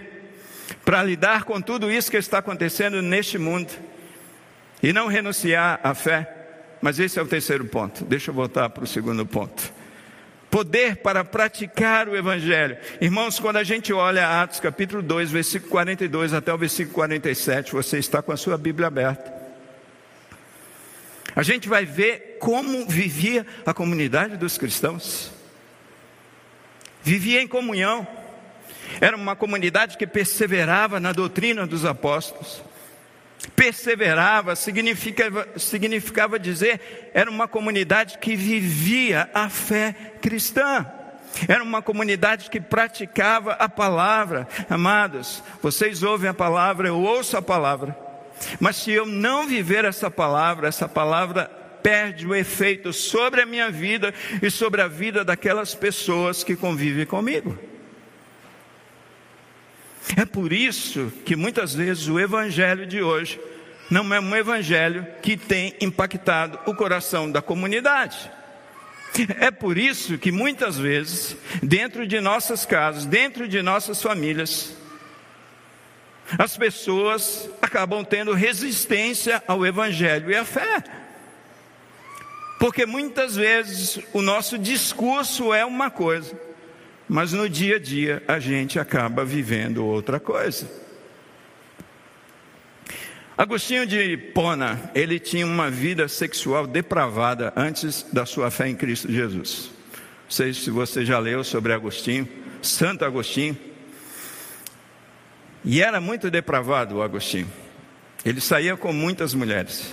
[0.86, 3.74] para lidar com tudo isso que está acontecendo neste mundo
[4.82, 6.78] e não renunciar à fé.
[6.82, 8.06] Mas esse é o terceiro ponto.
[8.06, 9.81] Deixa eu voltar para o segundo ponto.
[10.52, 12.78] Poder para praticar o Evangelho.
[13.00, 17.98] Irmãos, quando a gente olha Atos capítulo 2, versículo 42 até o versículo 47, você
[17.98, 19.34] está com a sua Bíblia aberta.
[21.34, 25.32] A gente vai ver como vivia a comunidade dos cristãos.
[27.02, 28.06] Vivia em comunhão
[29.00, 32.62] era uma comunidade que perseverava na doutrina dos apóstolos.
[33.56, 40.86] Perseverava significava, significava dizer, era uma comunidade que vivia a fé cristã.
[41.48, 44.48] Era uma comunidade que praticava a palavra.
[44.70, 47.98] Amados, vocês ouvem a palavra, eu ouço a palavra.
[48.60, 51.46] Mas se eu não viver essa palavra, essa palavra
[51.82, 57.06] perde o efeito sobre a minha vida e sobre a vida daquelas pessoas que convivem
[57.06, 57.58] comigo.
[60.18, 63.40] É por isso que muitas vezes o evangelho de hoje
[63.90, 68.32] não é um evangelho que tem impactado o coração da comunidade.
[69.40, 74.74] É por isso que muitas vezes, dentro de nossas casas, dentro de nossas famílias,
[76.38, 80.84] as pessoas acabam tendo resistência ao Evangelho e à fé.
[82.58, 86.40] Porque muitas vezes o nosso discurso é uma coisa,
[87.14, 90.66] mas no dia a dia a gente acaba vivendo outra coisa.
[93.38, 99.12] Agostinho de Pona, ele tinha uma vida sexual depravada antes da sua fé em Cristo
[99.12, 99.72] Jesus.
[100.24, 102.26] Não sei se você já leu sobre Agostinho,
[102.62, 103.58] Santo Agostinho.
[105.66, 107.52] E era muito depravado o Agostinho.
[108.24, 109.92] Ele saía com muitas mulheres.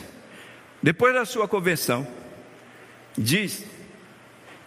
[0.80, 2.06] Depois da sua conversão,
[3.16, 3.64] diz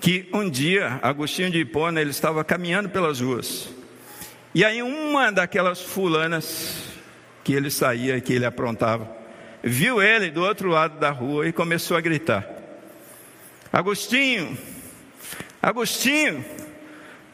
[0.02, 3.70] que um dia Agostinho de Hipona ele estava caminhando pelas ruas.
[4.54, 6.86] E aí uma daquelas fulanas
[7.44, 9.10] que ele saía que ele aprontava,
[9.64, 12.50] viu ele do outro lado da rua e começou a gritar:
[13.72, 14.58] Agostinho,
[15.62, 16.44] Agostinho,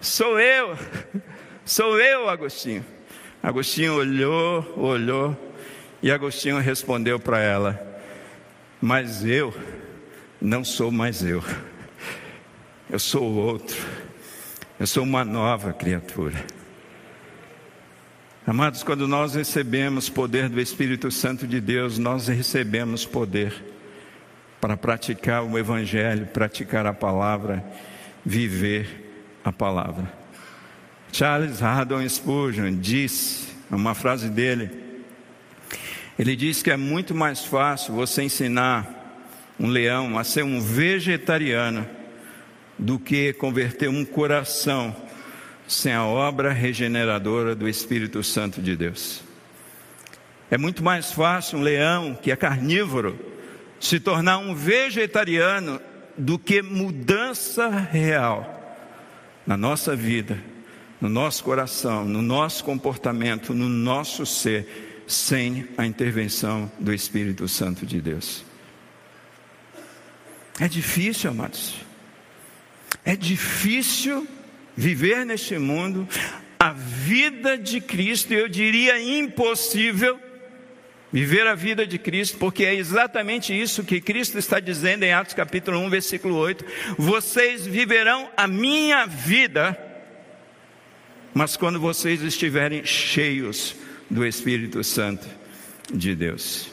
[0.01, 0.77] sou eu,
[1.65, 2.85] sou eu, Agostinho.
[3.41, 5.53] Agostinho olhou, olhou,
[6.03, 8.01] e Agostinho respondeu para ela:
[8.81, 9.53] Mas eu
[10.41, 11.41] não sou mais eu.
[12.89, 13.85] Eu sou outro.
[14.79, 16.45] Eu sou uma nova criatura.
[18.45, 23.53] Amados, quando nós recebemos poder do Espírito Santo de Deus, nós recebemos poder
[24.61, 27.61] para praticar o Evangelho, praticar a palavra,
[28.25, 30.09] viver a palavra.
[31.11, 34.71] Charles Haddon Spurgeon disse, uma frase dele,
[36.17, 38.87] ele diz que é muito mais fácil você ensinar
[39.59, 41.96] um leão a ser um vegetariano
[42.77, 44.95] do que converter um coração
[45.67, 49.21] sem a obra regeneradora do Espírito Santo de Deus.
[50.49, 53.19] É muito mais fácil um leão que é carnívoro
[53.79, 55.81] se tornar um vegetariano
[56.17, 58.53] do que mudança real
[59.45, 60.37] na nossa vida,
[60.99, 67.85] no nosso coração, no nosso comportamento, no nosso ser, sem a intervenção do Espírito Santo
[67.85, 68.43] de Deus.
[70.59, 71.75] É difícil, amados.
[73.07, 74.27] É difícil
[74.75, 76.05] viver neste mundo
[76.59, 80.19] a vida de Cristo, eu diria impossível
[81.09, 85.33] viver a vida de Cristo, porque é exatamente isso que Cristo está dizendo em Atos
[85.33, 86.65] capítulo 1, versículo 8:
[86.97, 89.79] vocês viverão a minha vida,
[91.33, 93.73] mas quando vocês estiverem cheios
[94.11, 95.25] do Espírito Santo
[95.93, 96.69] de Deus.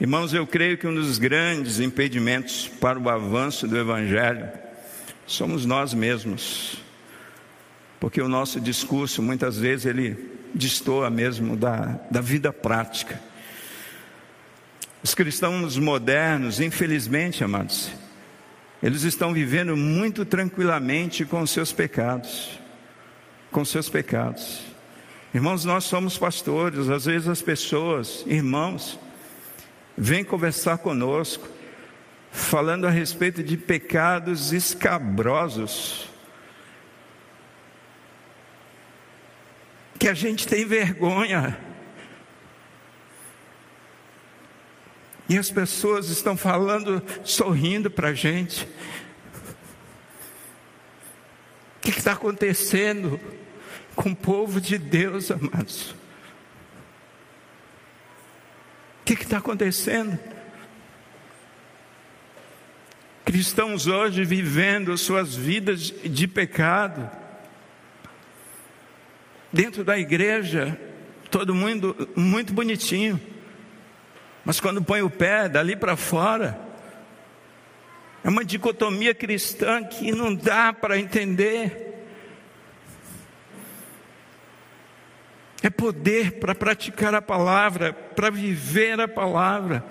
[0.00, 4.64] Irmãos, eu creio que um dos grandes impedimentos para o avanço do Evangelho
[5.26, 6.86] somos nós mesmos
[7.98, 13.20] porque o nosso discurso muitas vezes ele destoa mesmo da, da vida prática.
[15.02, 17.90] Os cristãos modernos, infelizmente, amados,
[18.82, 22.58] eles estão vivendo muito tranquilamente com seus pecados,
[23.50, 24.60] com seus pecados.
[25.32, 28.98] Irmãos, nós somos pastores, às vezes as pessoas, irmãos,
[29.96, 31.48] vêm conversar conosco,
[32.36, 36.08] falando a respeito de pecados escabrosos,
[39.98, 41.58] que a gente tem vergonha.
[45.28, 48.68] E as pessoas estão falando, sorrindo para a gente.
[51.78, 53.18] O que está acontecendo
[53.96, 55.92] com o povo de Deus, amados?
[59.00, 60.35] O que está acontecendo?
[63.26, 67.10] Cristãos hoje vivendo suas vidas de pecado
[69.52, 70.78] dentro da igreja,
[71.28, 73.20] todo mundo muito bonitinho.
[74.44, 76.56] Mas quando põe o pé dali para fora,
[78.22, 82.06] é uma dicotomia cristã que não dá para entender.
[85.64, 89.84] É poder para praticar a palavra, para viver a palavra.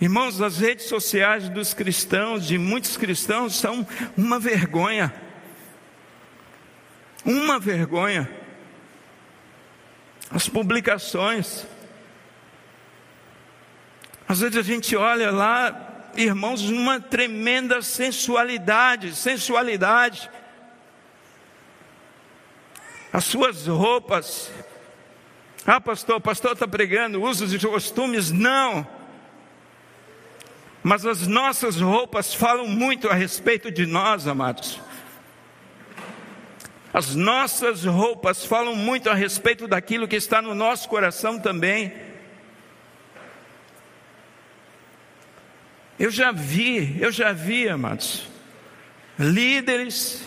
[0.00, 3.84] Irmãos, as redes sociais dos cristãos, de muitos cristãos, são
[4.16, 5.12] uma vergonha.
[7.24, 8.30] Uma vergonha.
[10.30, 11.66] As publicações.
[14.28, 20.30] Às vezes a gente olha lá, irmãos, numa tremenda sensualidade, sensualidade.
[23.12, 24.48] As suas roupas.
[25.66, 28.30] Ah, pastor, pastor está pregando usos e costumes.
[28.30, 28.97] Não.
[30.82, 34.80] Mas as nossas roupas falam muito a respeito de nós, amados.
[36.92, 41.92] As nossas roupas falam muito a respeito daquilo que está no nosso coração também.
[45.98, 48.28] Eu já vi, eu já vi, amados,
[49.18, 50.22] líderes,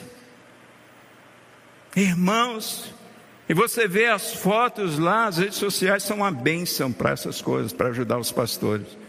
[1.96, 2.94] irmãos,
[3.48, 7.72] e você vê as fotos lá, as redes sociais são uma bênção para essas coisas,
[7.72, 9.01] para ajudar os pastores.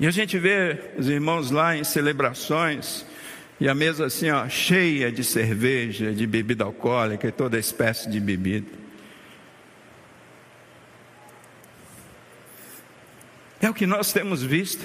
[0.00, 3.04] E a gente vê os irmãos lá em celebrações,
[3.60, 8.18] e a mesa assim, ó, cheia de cerveja, de bebida alcoólica e toda espécie de
[8.18, 8.66] bebida.
[13.60, 14.82] É o que nós temos visto.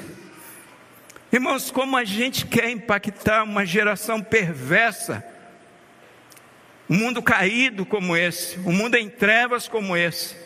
[1.31, 5.23] Irmãos, como a gente quer impactar uma geração perversa,
[6.89, 10.44] um mundo caído como esse, um mundo em trevas como esse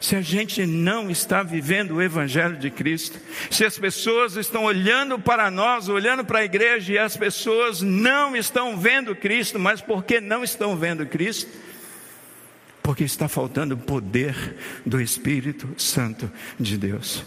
[0.00, 3.20] se a gente não está vivendo o Evangelho de Cristo,
[3.50, 8.34] se as pessoas estão olhando para nós, olhando para a igreja e as pessoas não
[8.34, 11.50] estão vendo Cristo, mas por que não estão vendo Cristo?
[12.82, 17.22] Porque está faltando o poder do Espírito Santo de Deus.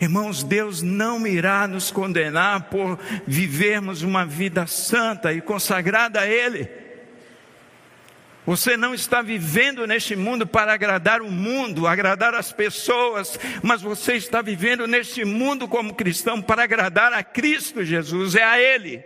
[0.00, 2.96] Irmãos, Deus não irá nos condenar por
[3.26, 6.85] vivermos uma vida santa e consagrada a Ele.
[8.46, 14.14] Você não está vivendo neste mundo para agradar o mundo, agradar as pessoas, mas você
[14.14, 19.04] está vivendo neste mundo como cristão para agradar a Cristo Jesus, é a Ele.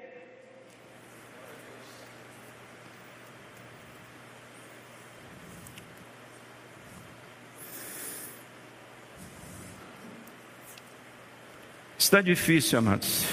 [11.99, 13.25] Está difícil, amados.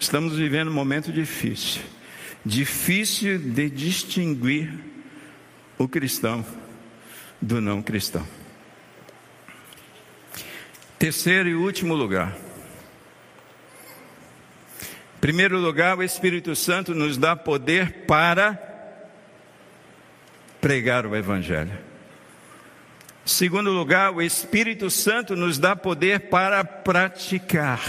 [0.00, 1.82] Estamos vivendo um momento difícil.
[2.44, 4.72] Difícil de distinguir
[5.78, 6.44] o cristão
[7.40, 8.26] do não cristão.
[10.98, 12.36] Terceiro e último lugar.
[15.20, 18.58] Primeiro lugar, o Espírito Santo nos dá poder para
[20.60, 21.76] pregar o Evangelho.
[23.24, 27.80] Segundo lugar, o Espírito Santo nos dá poder para praticar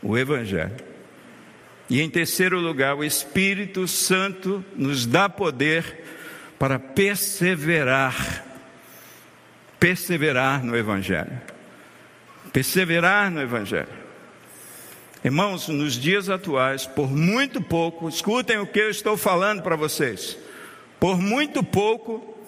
[0.00, 0.87] o Evangelho.
[1.90, 6.04] E em terceiro lugar, o Espírito Santo nos dá poder
[6.58, 8.44] para perseverar,
[9.80, 11.40] perseverar no Evangelho.
[12.52, 13.88] Perseverar no Evangelho.
[15.24, 20.38] Irmãos, nos dias atuais, por muito pouco, escutem o que eu estou falando para vocês.
[21.00, 22.38] Por muito pouco,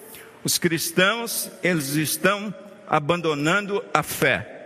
[0.44, 2.54] os cristãos, eles estão
[2.86, 4.59] abandonando a fé.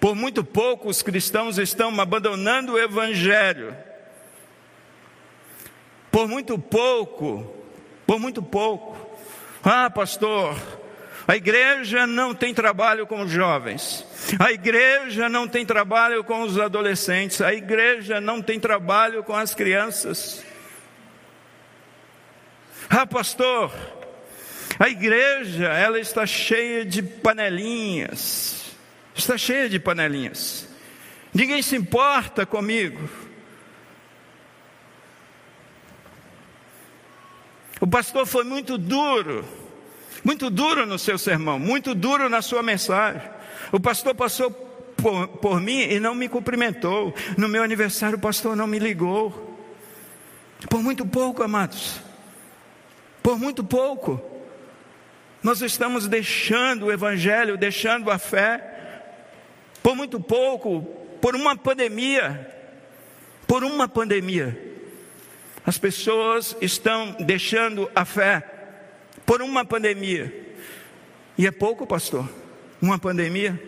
[0.00, 3.76] Por muito pouco, os cristãos estão abandonando o evangelho.
[6.10, 7.54] Por muito pouco,
[8.06, 8.96] por muito pouco.
[9.62, 10.56] Ah, pastor,
[11.26, 14.04] a igreja não tem trabalho com os jovens.
[14.38, 17.40] A igreja não tem trabalho com os adolescentes.
[17.40, 20.44] A igreja não tem trabalho com as crianças.
[22.90, 23.72] Ah, pastor,
[24.78, 28.61] a igreja, ela está cheia de panelinhas.
[29.14, 30.68] Está cheia de panelinhas.
[31.34, 33.08] Ninguém se importa comigo.
[37.80, 39.44] O pastor foi muito duro,
[40.22, 43.28] muito duro no seu sermão, muito duro na sua mensagem.
[43.72, 47.12] O pastor passou por, por mim e não me cumprimentou.
[47.36, 49.58] No meu aniversário, o pastor não me ligou.
[50.70, 52.00] Por muito pouco, amados.
[53.20, 54.22] Por muito pouco.
[55.42, 58.71] Nós estamos deixando o Evangelho, deixando a fé.
[59.82, 60.82] Por muito pouco,
[61.20, 62.48] por uma pandemia.
[63.46, 64.58] Por uma pandemia.
[65.64, 68.42] As pessoas estão deixando a fé
[69.24, 70.54] por uma pandemia.
[71.36, 72.28] E é pouco, pastor.
[72.80, 73.60] Uma pandemia.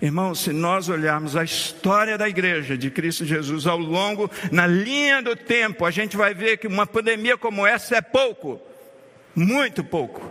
[0.00, 5.22] Irmãos, se nós olharmos a história da igreja de Cristo Jesus ao longo, na linha
[5.22, 8.60] do tempo, a gente vai ver que uma pandemia como essa é pouco.
[9.34, 10.30] Muito pouco.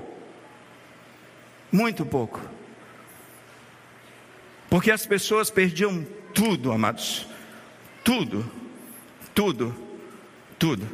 [1.72, 2.55] Muito pouco.
[4.70, 7.26] Porque as pessoas perdiam tudo, amados.
[8.04, 8.50] Tudo.
[9.34, 9.76] Tudo.
[10.58, 10.88] Tudo.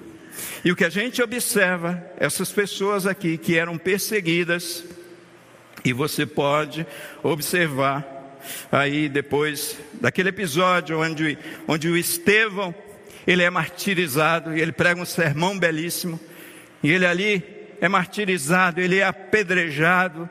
[0.64, 4.84] E o que a gente observa, essas pessoas aqui que eram perseguidas,
[5.84, 6.86] e você pode
[7.24, 8.40] observar
[8.72, 12.74] aí depois daquele episódio onde, onde o Estevão,
[13.26, 16.20] ele é martirizado, e ele prega um sermão belíssimo,
[16.84, 17.44] e ele ali
[17.80, 20.30] é martirizado, ele é apedrejado.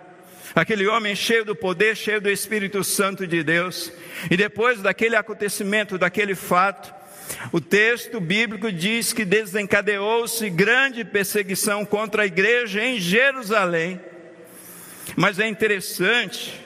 [0.55, 3.93] Aquele homem cheio do poder, cheio do Espírito Santo de Deus.
[4.31, 6.93] E depois daquele acontecimento, daquele fato,
[7.53, 14.01] o texto bíblico diz que desencadeou-se grande perseguição contra a igreja em Jerusalém.
[15.17, 16.61] Mas é interessante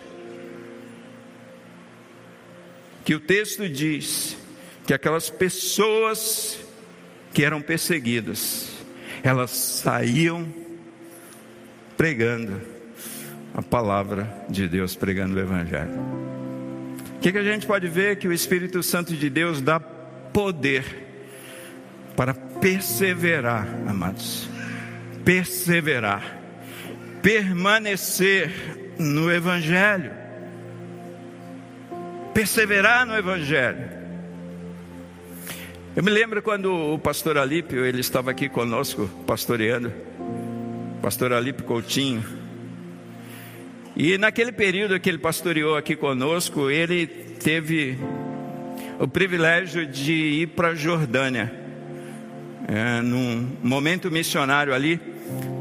[3.04, 4.36] que o texto diz
[4.86, 6.58] que aquelas pessoas
[7.34, 8.70] que eram perseguidas,
[9.22, 10.52] elas saíam
[11.96, 12.73] pregando
[13.54, 15.92] a palavra de Deus, pregando o Evangelho.
[17.16, 18.16] O que, que a gente pode ver?
[18.16, 20.84] Que o Espírito Santo de Deus dá poder
[22.16, 24.48] para perseverar, amados.
[25.24, 26.38] Perseverar,
[27.22, 28.50] permanecer
[28.98, 30.10] no Evangelho,
[32.34, 34.04] perseverar no Evangelho.
[35.96, 39.90] Eu me lembro quando o pastor Alípio, ele estava aqui conosco, pastoreando
[41.04, 42.43] pastor Alipe Coutinho.
[43.96, 47.96] E naquele período que ele pastoreou aqui conosco, ele teve
[48.98, 51.52] o privilégio de ir para a Jordânia,
[52.66, 55.00] é, num momento missionário ali,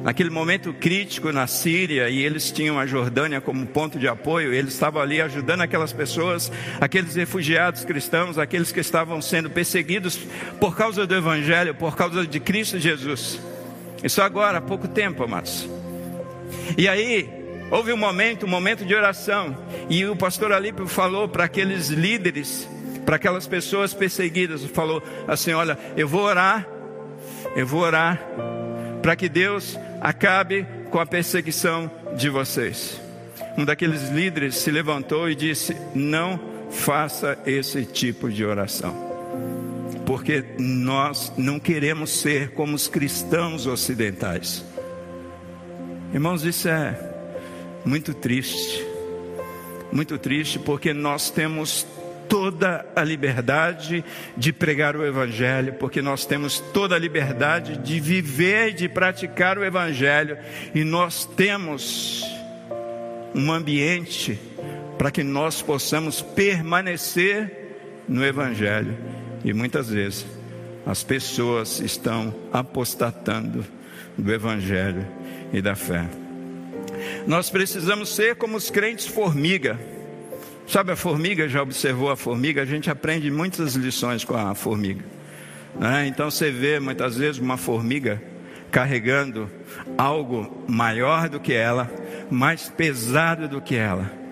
[0.03, 4.69] naquele momento crítico na Síria, e eles tinham a Jordânia como ponto de apoio, ele
[4.69, 10.17] estava ali ajudando aquelas pessoas, aqueles refugiados cristãos, aqueles que estavam sendo perseguidos
[10.59, 13.39] por causa do Evangelho, por causa de Cristo Jesus.
[14.03, 15.69] Isso agora, há pouco tempo, amados.
[16.77, 17.42] E aí,
[17.73, 19.57] houve um momento, um momento de oração,
[19.89, 22.69] e o pastor Alípio falou para aqueles líderes,
[23.03, 26.67] para aquelas pessoas perseguidas, falou assim: Olha, eu vou orar,
[27.55, 28.23] eu vou orar,
[29.01, 33.01] para que Deus acabe com a perseguição de vocês.
[33.57, 39.11] Um daqueles líderes se levantou e disse: Não faça esse tipo de oração
[40.05, 44.63] porque nós não queremos ser como os cristãos ocidentais.
[46.13, 47.12] Irmãos, isso é
[47.85, 48.85] muito triste,
[49.91, 51.85] muito triste porque nós temos
[52.27, 54.03] toda a liberdade
[54.35, 59.57] de pregar o Evangelho, porque nós temos toda a liberdade de viver e de praticar
[59.57, 60.37] o Evangelho,
[60.73, 62.23] e nós temos
[63.35, 64.39] um ambiente
[64.97, 67.75] para que nós possamos permanecer
[68.07, 68.97] no Evangelho,
[69.43, 70.25] e muitas vezes
[70.85, 73.65] as pessoas estão apostatando
[74.17, 75.05] do Evangelho
[75.51, 76.22] e da fé.
[77.27, 79.79] Nós precisamos ser como os crentes formiga.
[80.67, 81.47] Sabe a formiga?
[81.47, 82.61] Já observou a formiga?
[82.61, 85.03] A gente aprende muitas lições com a formiga.
[85.79, 86.07] Né?
[86.07, 88.21] Então você vê muitas vezes uma formiga
[88.71, 89.49] carregando
[89.97, 91.91] algo maior do que ela,
[92.31, 94.22] mais pesado do que ela.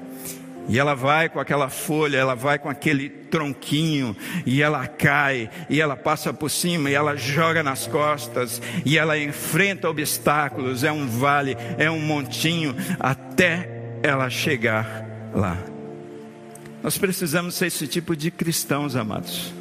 [0.70, 5.82] E ela vai com aquela folha, ela vai com aquele tronquinho, e ela cai, e
[5.82, 11.08] ela passa por cima, e ela joga nas costas, e ela enfrenta obstáculos, é um
[11.08, 13.70] vale, é um montinho, até
[14.04, 15.58] ela chegar lá.
[16.84, 19.54] Nós precisamos ser esse tipo de cristãos, amados,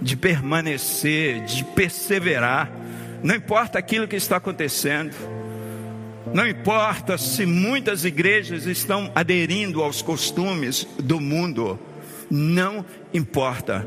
[0.00, 2.70] de permanecer, de perseverar,
[3.22, 5.14] não importa aquilo que está acontecendo.
[6.32, 11.78] Não importa se muitas igrejas estão aderindo aos costumes do mundo,
[12.30, 13.86] não importa.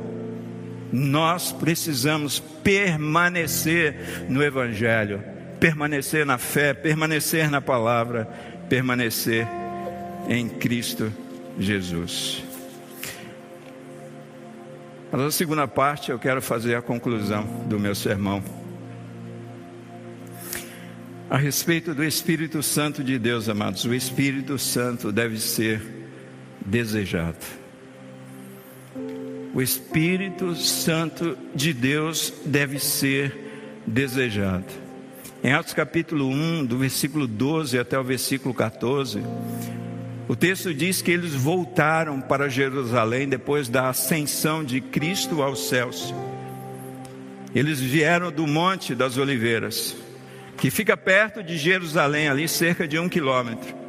[0.92, 5.24] Nós precisamos permanecer no Evangelho,
[5.60, 8.26] permanecer na fé, permanecer na palavra,
[8.68, 9.48] permanecer
[10.28, 11.12] em Cristo
[11.58, 12.44] Jesus.
[15.12, 18.44] Mas segunda parte eu quero fazer a conclusão do meu sermão
[21.34, 23.86] a respeito do Espírito Santo de Deus, amados.
[23.86, 25.82] O Espírito Santo deve ser
[26.64, 27.44] desejado.
[29.52, 34.68] O Espírito Santo de Deus deve ser desejado.
[35.44, 39.24] Em Atos capítulo 1, do versículo 12 até o versículo 14,
[40.28, 46.14] o texto diz que eles voltaram para Jerusalém depois da ascensão de Cristo aos céus.
[47.56, 49.96] Eles vieram do Monte das Oliveiras
[50.58, 53.84] que fica perto de Jerusalém, ali cerca de um quilômetro.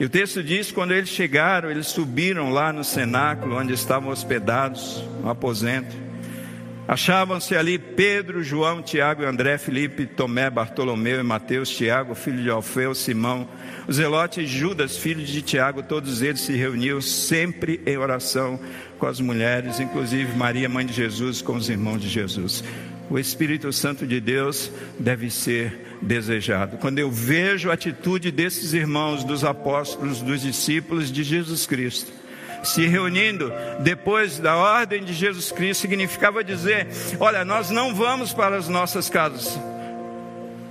[0.00, 5.04] E o texto diz: quando eles chegaram, eles subiram lá no cenáculo onde estavam hospedados,
[5.22, 5.94] no aposento.
[6.88, 12.96] Achavam-se ali Pedro, João, Tiago André, Felipe, Tomé, Bartolomeu e Mateus, Tiago, filho de Alfeu,
[12.96, 13.46] Simão,
[13.86, 18.58] o Zelote e Judas, filho de Tiago, todos eles se reuniam sempre em oração
[18.98, 22.64] com as mulheres, inclusive Maria, mãe de Jesus, com os irmãos de Jesus
[23.10, 26.78] o Espírito Santo de Deus deve ser desejado.
[26.78, 32.12] Quando eu vejo a atitude desses irmãos, dos apóstolos, dos discípulos de Jesus Cristo,
[32.62, 36.86] se reunindo depois da ordem de Jesus Cristo, significava dizer:
[37.18, 39.58] olha, nós não vamos para as nossas casas,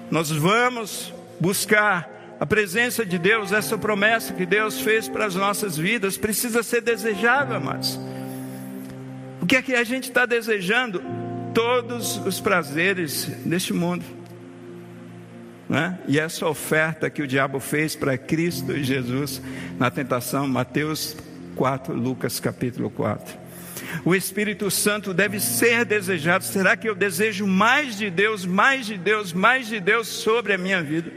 [0.09, 5.75] nós vamos buscar a presença de Deus, essa promessa que Deus fez para as nossas
[5.77, 7.99] vidas, precisa ser desejada, amados.
[9.41, 11.18] O que é que a gente está desejando?
[11.53, 14.05] Todos os prazeres deste mundo.
[15.67, 15.99] Né?
[16.07, 19.41] E essa oferta que o diabo fez para Cristo e Jesus
[19.77, 21.15] na tentação, Mateus
[21.55, 23.37] 4, Lucas capítulo 4.
[24.03, 26.43] O Espírito Santo deve ser desejado.
[26.43, 30.57] Será que eu desejo mais de Deus, mais de Deus, mais de Deus sobre a
[30.57, 31.11] minha vida?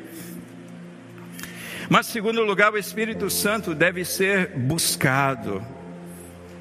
[1.88, 5.62] Mas, segundo lugar, o Espírito Santo deve ser buscado.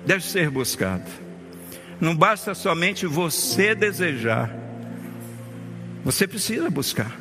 [0.05, 1.20] Deve ser buscado.
[2.01, 4.51] Não basta somente você desejar,
[6.03, 7.15] você precisa buscar.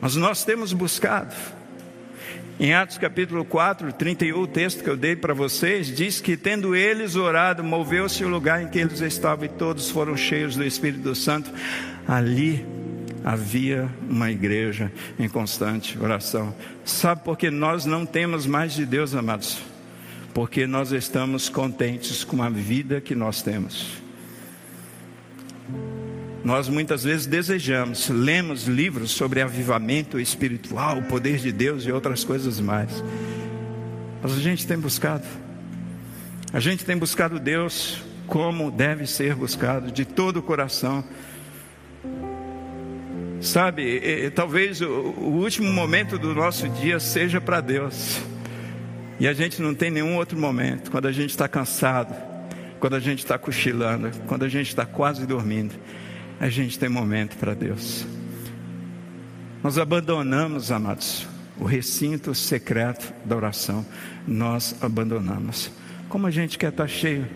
[0.00, 1.32] Mas nós temos buscado.
[2.58, 6.74] Em Atos capítulo 4, 31, o texto que eu dei para vocês, diz que tendo
[6.74, 11.14] eles orado, moveu-se o lugar em que eles estavam e todos foram cheios do Espírito
[11.14, 11.50] Santo.
[12.06, 12.66] Ali
[13.24, 16.54] havia uma igreja em constante oração.
[16.84, 19.73] Sabe por que nós não temos mais de Deus, amados?
[20.34, 24.02] Porque nós estamos contentes com a vida que nós temos.
[26.42, 32.24] Nós muitas vezes desejamos, lemos livros sobre avivamento espiritual, o poder de Deus e outras
[32.24, 32.90] coisas mais.
[34.20, 35.24] Mas a gente tem buscado.
[36.52, 41.04] A gente tem buscado Deus como deve ser buscado, de todo o coração.
[43.40, 48.33] Sabe, talvez o, o último momento do nosso dia seja para Deus.
[49.24, 52.14] E a gente não tem nenhum outro momento, quando a gente está cansado,
[52.78, 55.74] quando a gente está cochilando, quando a gente está quase dormindo,
[56.38, 58.04] a gente tem momento para Deus.
[59.62, 61.26] Nós abandonamos, amados,
[61.58, 63.86] o recinto secreto da oração,
[64.28, 65.72] nós abandonamos.
[66.06, 67.26] Como a gente quer estar cheio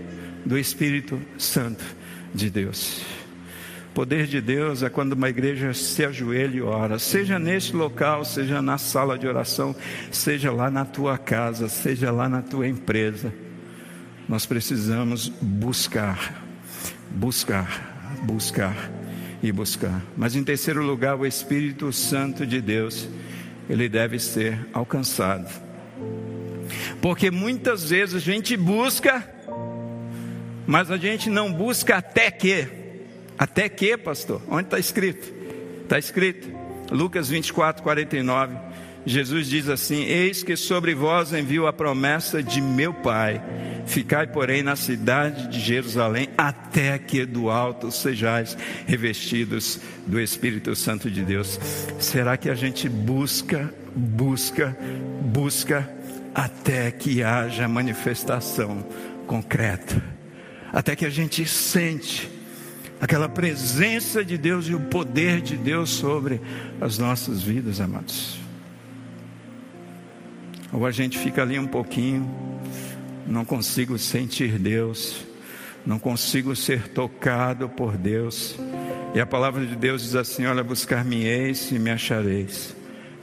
[0.45, 1.83] do Espírito Santo
[2.35, 3.01] de Deus.
[3.99, 8.63] Poder de Deus é quando uma igreja se ajoelha e ora, seja neste local, seja
[8.63, 9.75] na sala de oração,
[10.13, 13.35] seja lá na tua casa, seja lá na tua empresa.
[14.29, 16.45] Nós precisamos buscar,
[17.11, 18.89] buscar, buscar
[19.43, 20.01] e buscar.
[20.17, 23.09] Mas em terceiro lugar, o Espírito Santo de Deus,
[23.69, 25.51] ele deve ser alcançado.
[27.03, 29.29] Porque muitas vezes a gente busca,
[30.69, 32.87] mas a gente não busca até que.
[33.39, 34.43] Até que, pastor?
[34.49, 35.33] Onde está escrito?
[35.83, 36.51] Está escrito.
[36.91, 38.57] Lucas 24, 49.
[39.07, 43.41] Jesus diz assim: Eis que sobre vós envio a promessa de meu Pai.
[43.87, 51.11] Ficai, porém, na cidade de Jerusalém, até que do alto sejais revestidos do Espírito Santo
[51.11, 51.59] de Deus.
[51.99, 54.77] Será que a gente busca, busca,
[55.23, 55.89] busca,
[56.35, 58.85] até que haja manifestação
[59.27, 60.03] concreta?
[60.71, 62.38] Até que a gente sente
[63.01, 66.41] aquela presença de Deus e o poder de Deus sobre
[66.81, 68.39] as nossas vidas, amados.
[70.73, 72.29] Ou a gente fica ali um pouquinho,
[73.27, 75.25] não consigo sentir Deus,
[75.87, 78.57] não consigo ser tocado por Deus.
[79.15, 82.77] E a palavra de Deus diz assim: Olha, buscar-me-eis e me achareis,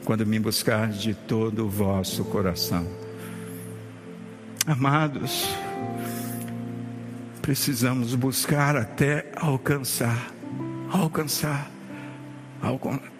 [0.04, 2.88] quando me buscar de todo o vosso coração.
[4.66, 5.48] Amados,
[7.46, 10.32] precisamos buscar até alcançar,
[10.92, 11.70] alcançar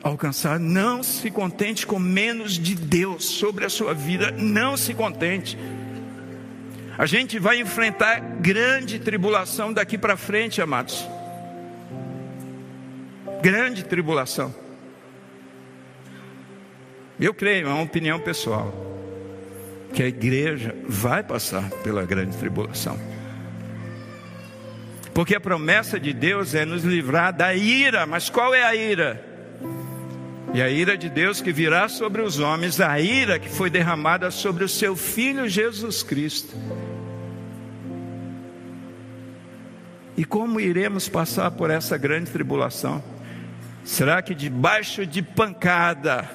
[0.02, 0.60] alcançar.
[0.60, 4.32] Não se contente com menos de Deus sobre a sua vida.
[4.32, 5.56] Não se contente.
[6.98, 11.08] A gente vai enfrentar grande tribulação daqui para frente, amados.
[13.44, 14.52] Grande tribulação.
[17.20, 18.74] Eu creio, é uma opinião pessoal,
[19.94, 23.15] que a igreja vai passar pela grande tribulação.
[25.16, 29.24] Porque a promessa de Deus é nos livrar da ira, mas qual é a ira?
[30.54, 34.30] E a ira de Deus que virá sobre os homens, a ira que foi derramada
[34.30, 36.54] sobre o seu filho Jesus Cristo.
[40.18, 43.02] E como iremos passar por essa grande tribulação?
[43.86, 46.30] Será que debaixo de pancada,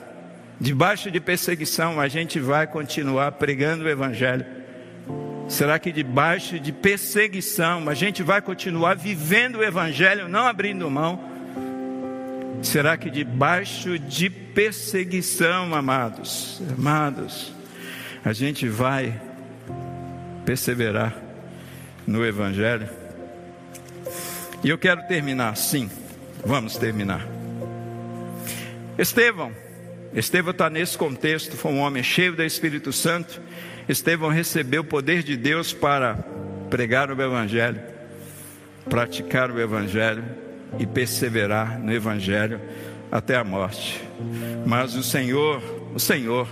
[0.58, 4.59] debaixo de perseguição, a gente vai continuar pregando o Evangelho?
[5.50, 11.18] Será que debaixo de perseguição a gente vai continuar vivendo o Evangelho, não abrindo mão?
[12.62, 17.52] Será que debaixo de perseguição, amados, amados,
[18.24, 19.20] a gente vai
[20.46, 21.16] perseverar
[22.06, 22.88] no Evangelho?
[24.62, 25.90] E eu quero terminar, sim,
[26.44, 27.26] vamos terminar.
[28.96, 29.52] Estevão,
[30.14, 33.49] Estevão está nesse contexto, foi um homem cheio do Espírito Santo.
[33.90, 36.14] Estevão recebeu o poder de Deus para
[36.70, 37.80] pregar o Evangelho,
[38.88, 40.24] praticar o Evangelho
[40.78, 42.60] e perseverar no Evangelho
[43.10, 44.00] até a morte.
[44.64, 45.60] Mas o Senhor,
[45.92, 46.48] o Senhor,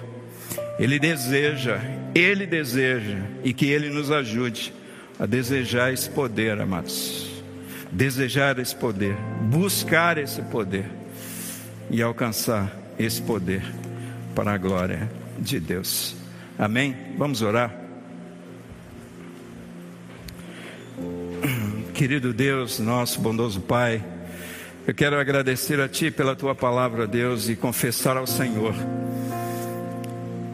[0.81, 1.79] Ele deseja,
[2.13, 4.75] Ele deseja, e que Ele nos ajude
[5.17, 7.41] a desejar esse poder, amados.
[7.93, 10.87] Desejar esse poder, buscar esse poder
[11.89, 13.63] e alcançar esse poder
[14.35, 15.09] para a glória
[15.39, 16.28] de Deus.
[16.59, 16.97] Amém?
[17.17, 17.73] Vamos orar.
[21.95, 24.05] Querido Deus, nosso bondoso Pai,
[24.85, 28.75] eu quero agradecer a Ti pela Tua palavra, Deus, e confessar ao Senhor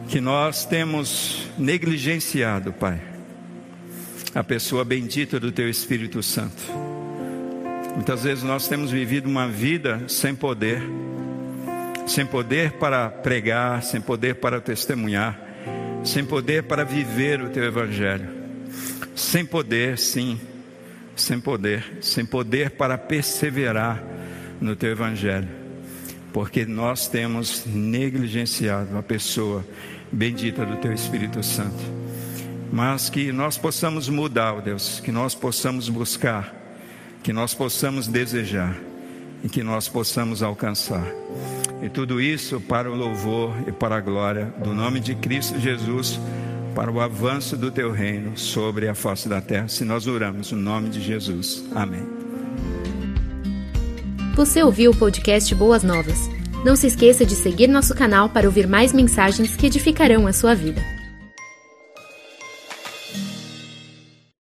[0.07, 3.01] que nós temos negligenciado, Pai,
[4.35, 6.63] a pessoa bendita do Teu Espírito Santo.
[7.95, 10.83] Muitas vezes nós temos vivido uma vida sem poder,
[12.05, 15.44] sem poder para pregar, sem poder para testemunhar,
[16.05, 18.29] sem poder para viver o Teu Evangelho,
[19.15, 20.39] sem poder, sim.
[21.15, 24.03] Sem poder, sem poder para perseverar
[24.59, 25.47] no teu evangelho,
[26.33, 29.65] porque nós temos negligenciado a pessoa
[30.11, 31.81] bendita do teu Espírito Santo.
[32.71, 36.53] Mas que nós possamos mudar, ó Deus, que nós possamos buscar,
[37.23, 38.75] que nós possamos desejar.
[39.43, 41.05] E que nós possamos alcançar.
[41.85, 46.19] E tudo isso para o louvor e para a glória do nome de Cristo Jesus
[46.73, 50.57] para o avanço do teu reino sobre a face da terra, se nós oramos no
[50.57, 51.63] nome de Jesus.
[51.75, 52.03] Amém.
[54.35, 56.27] Você ouviu o podcast Boas Novas?
[56.65, 60.55] Não se esqueça de seguir nosso canal para ouvir mais mensagens que edificarão a sua
[60.55, 60.81] vida.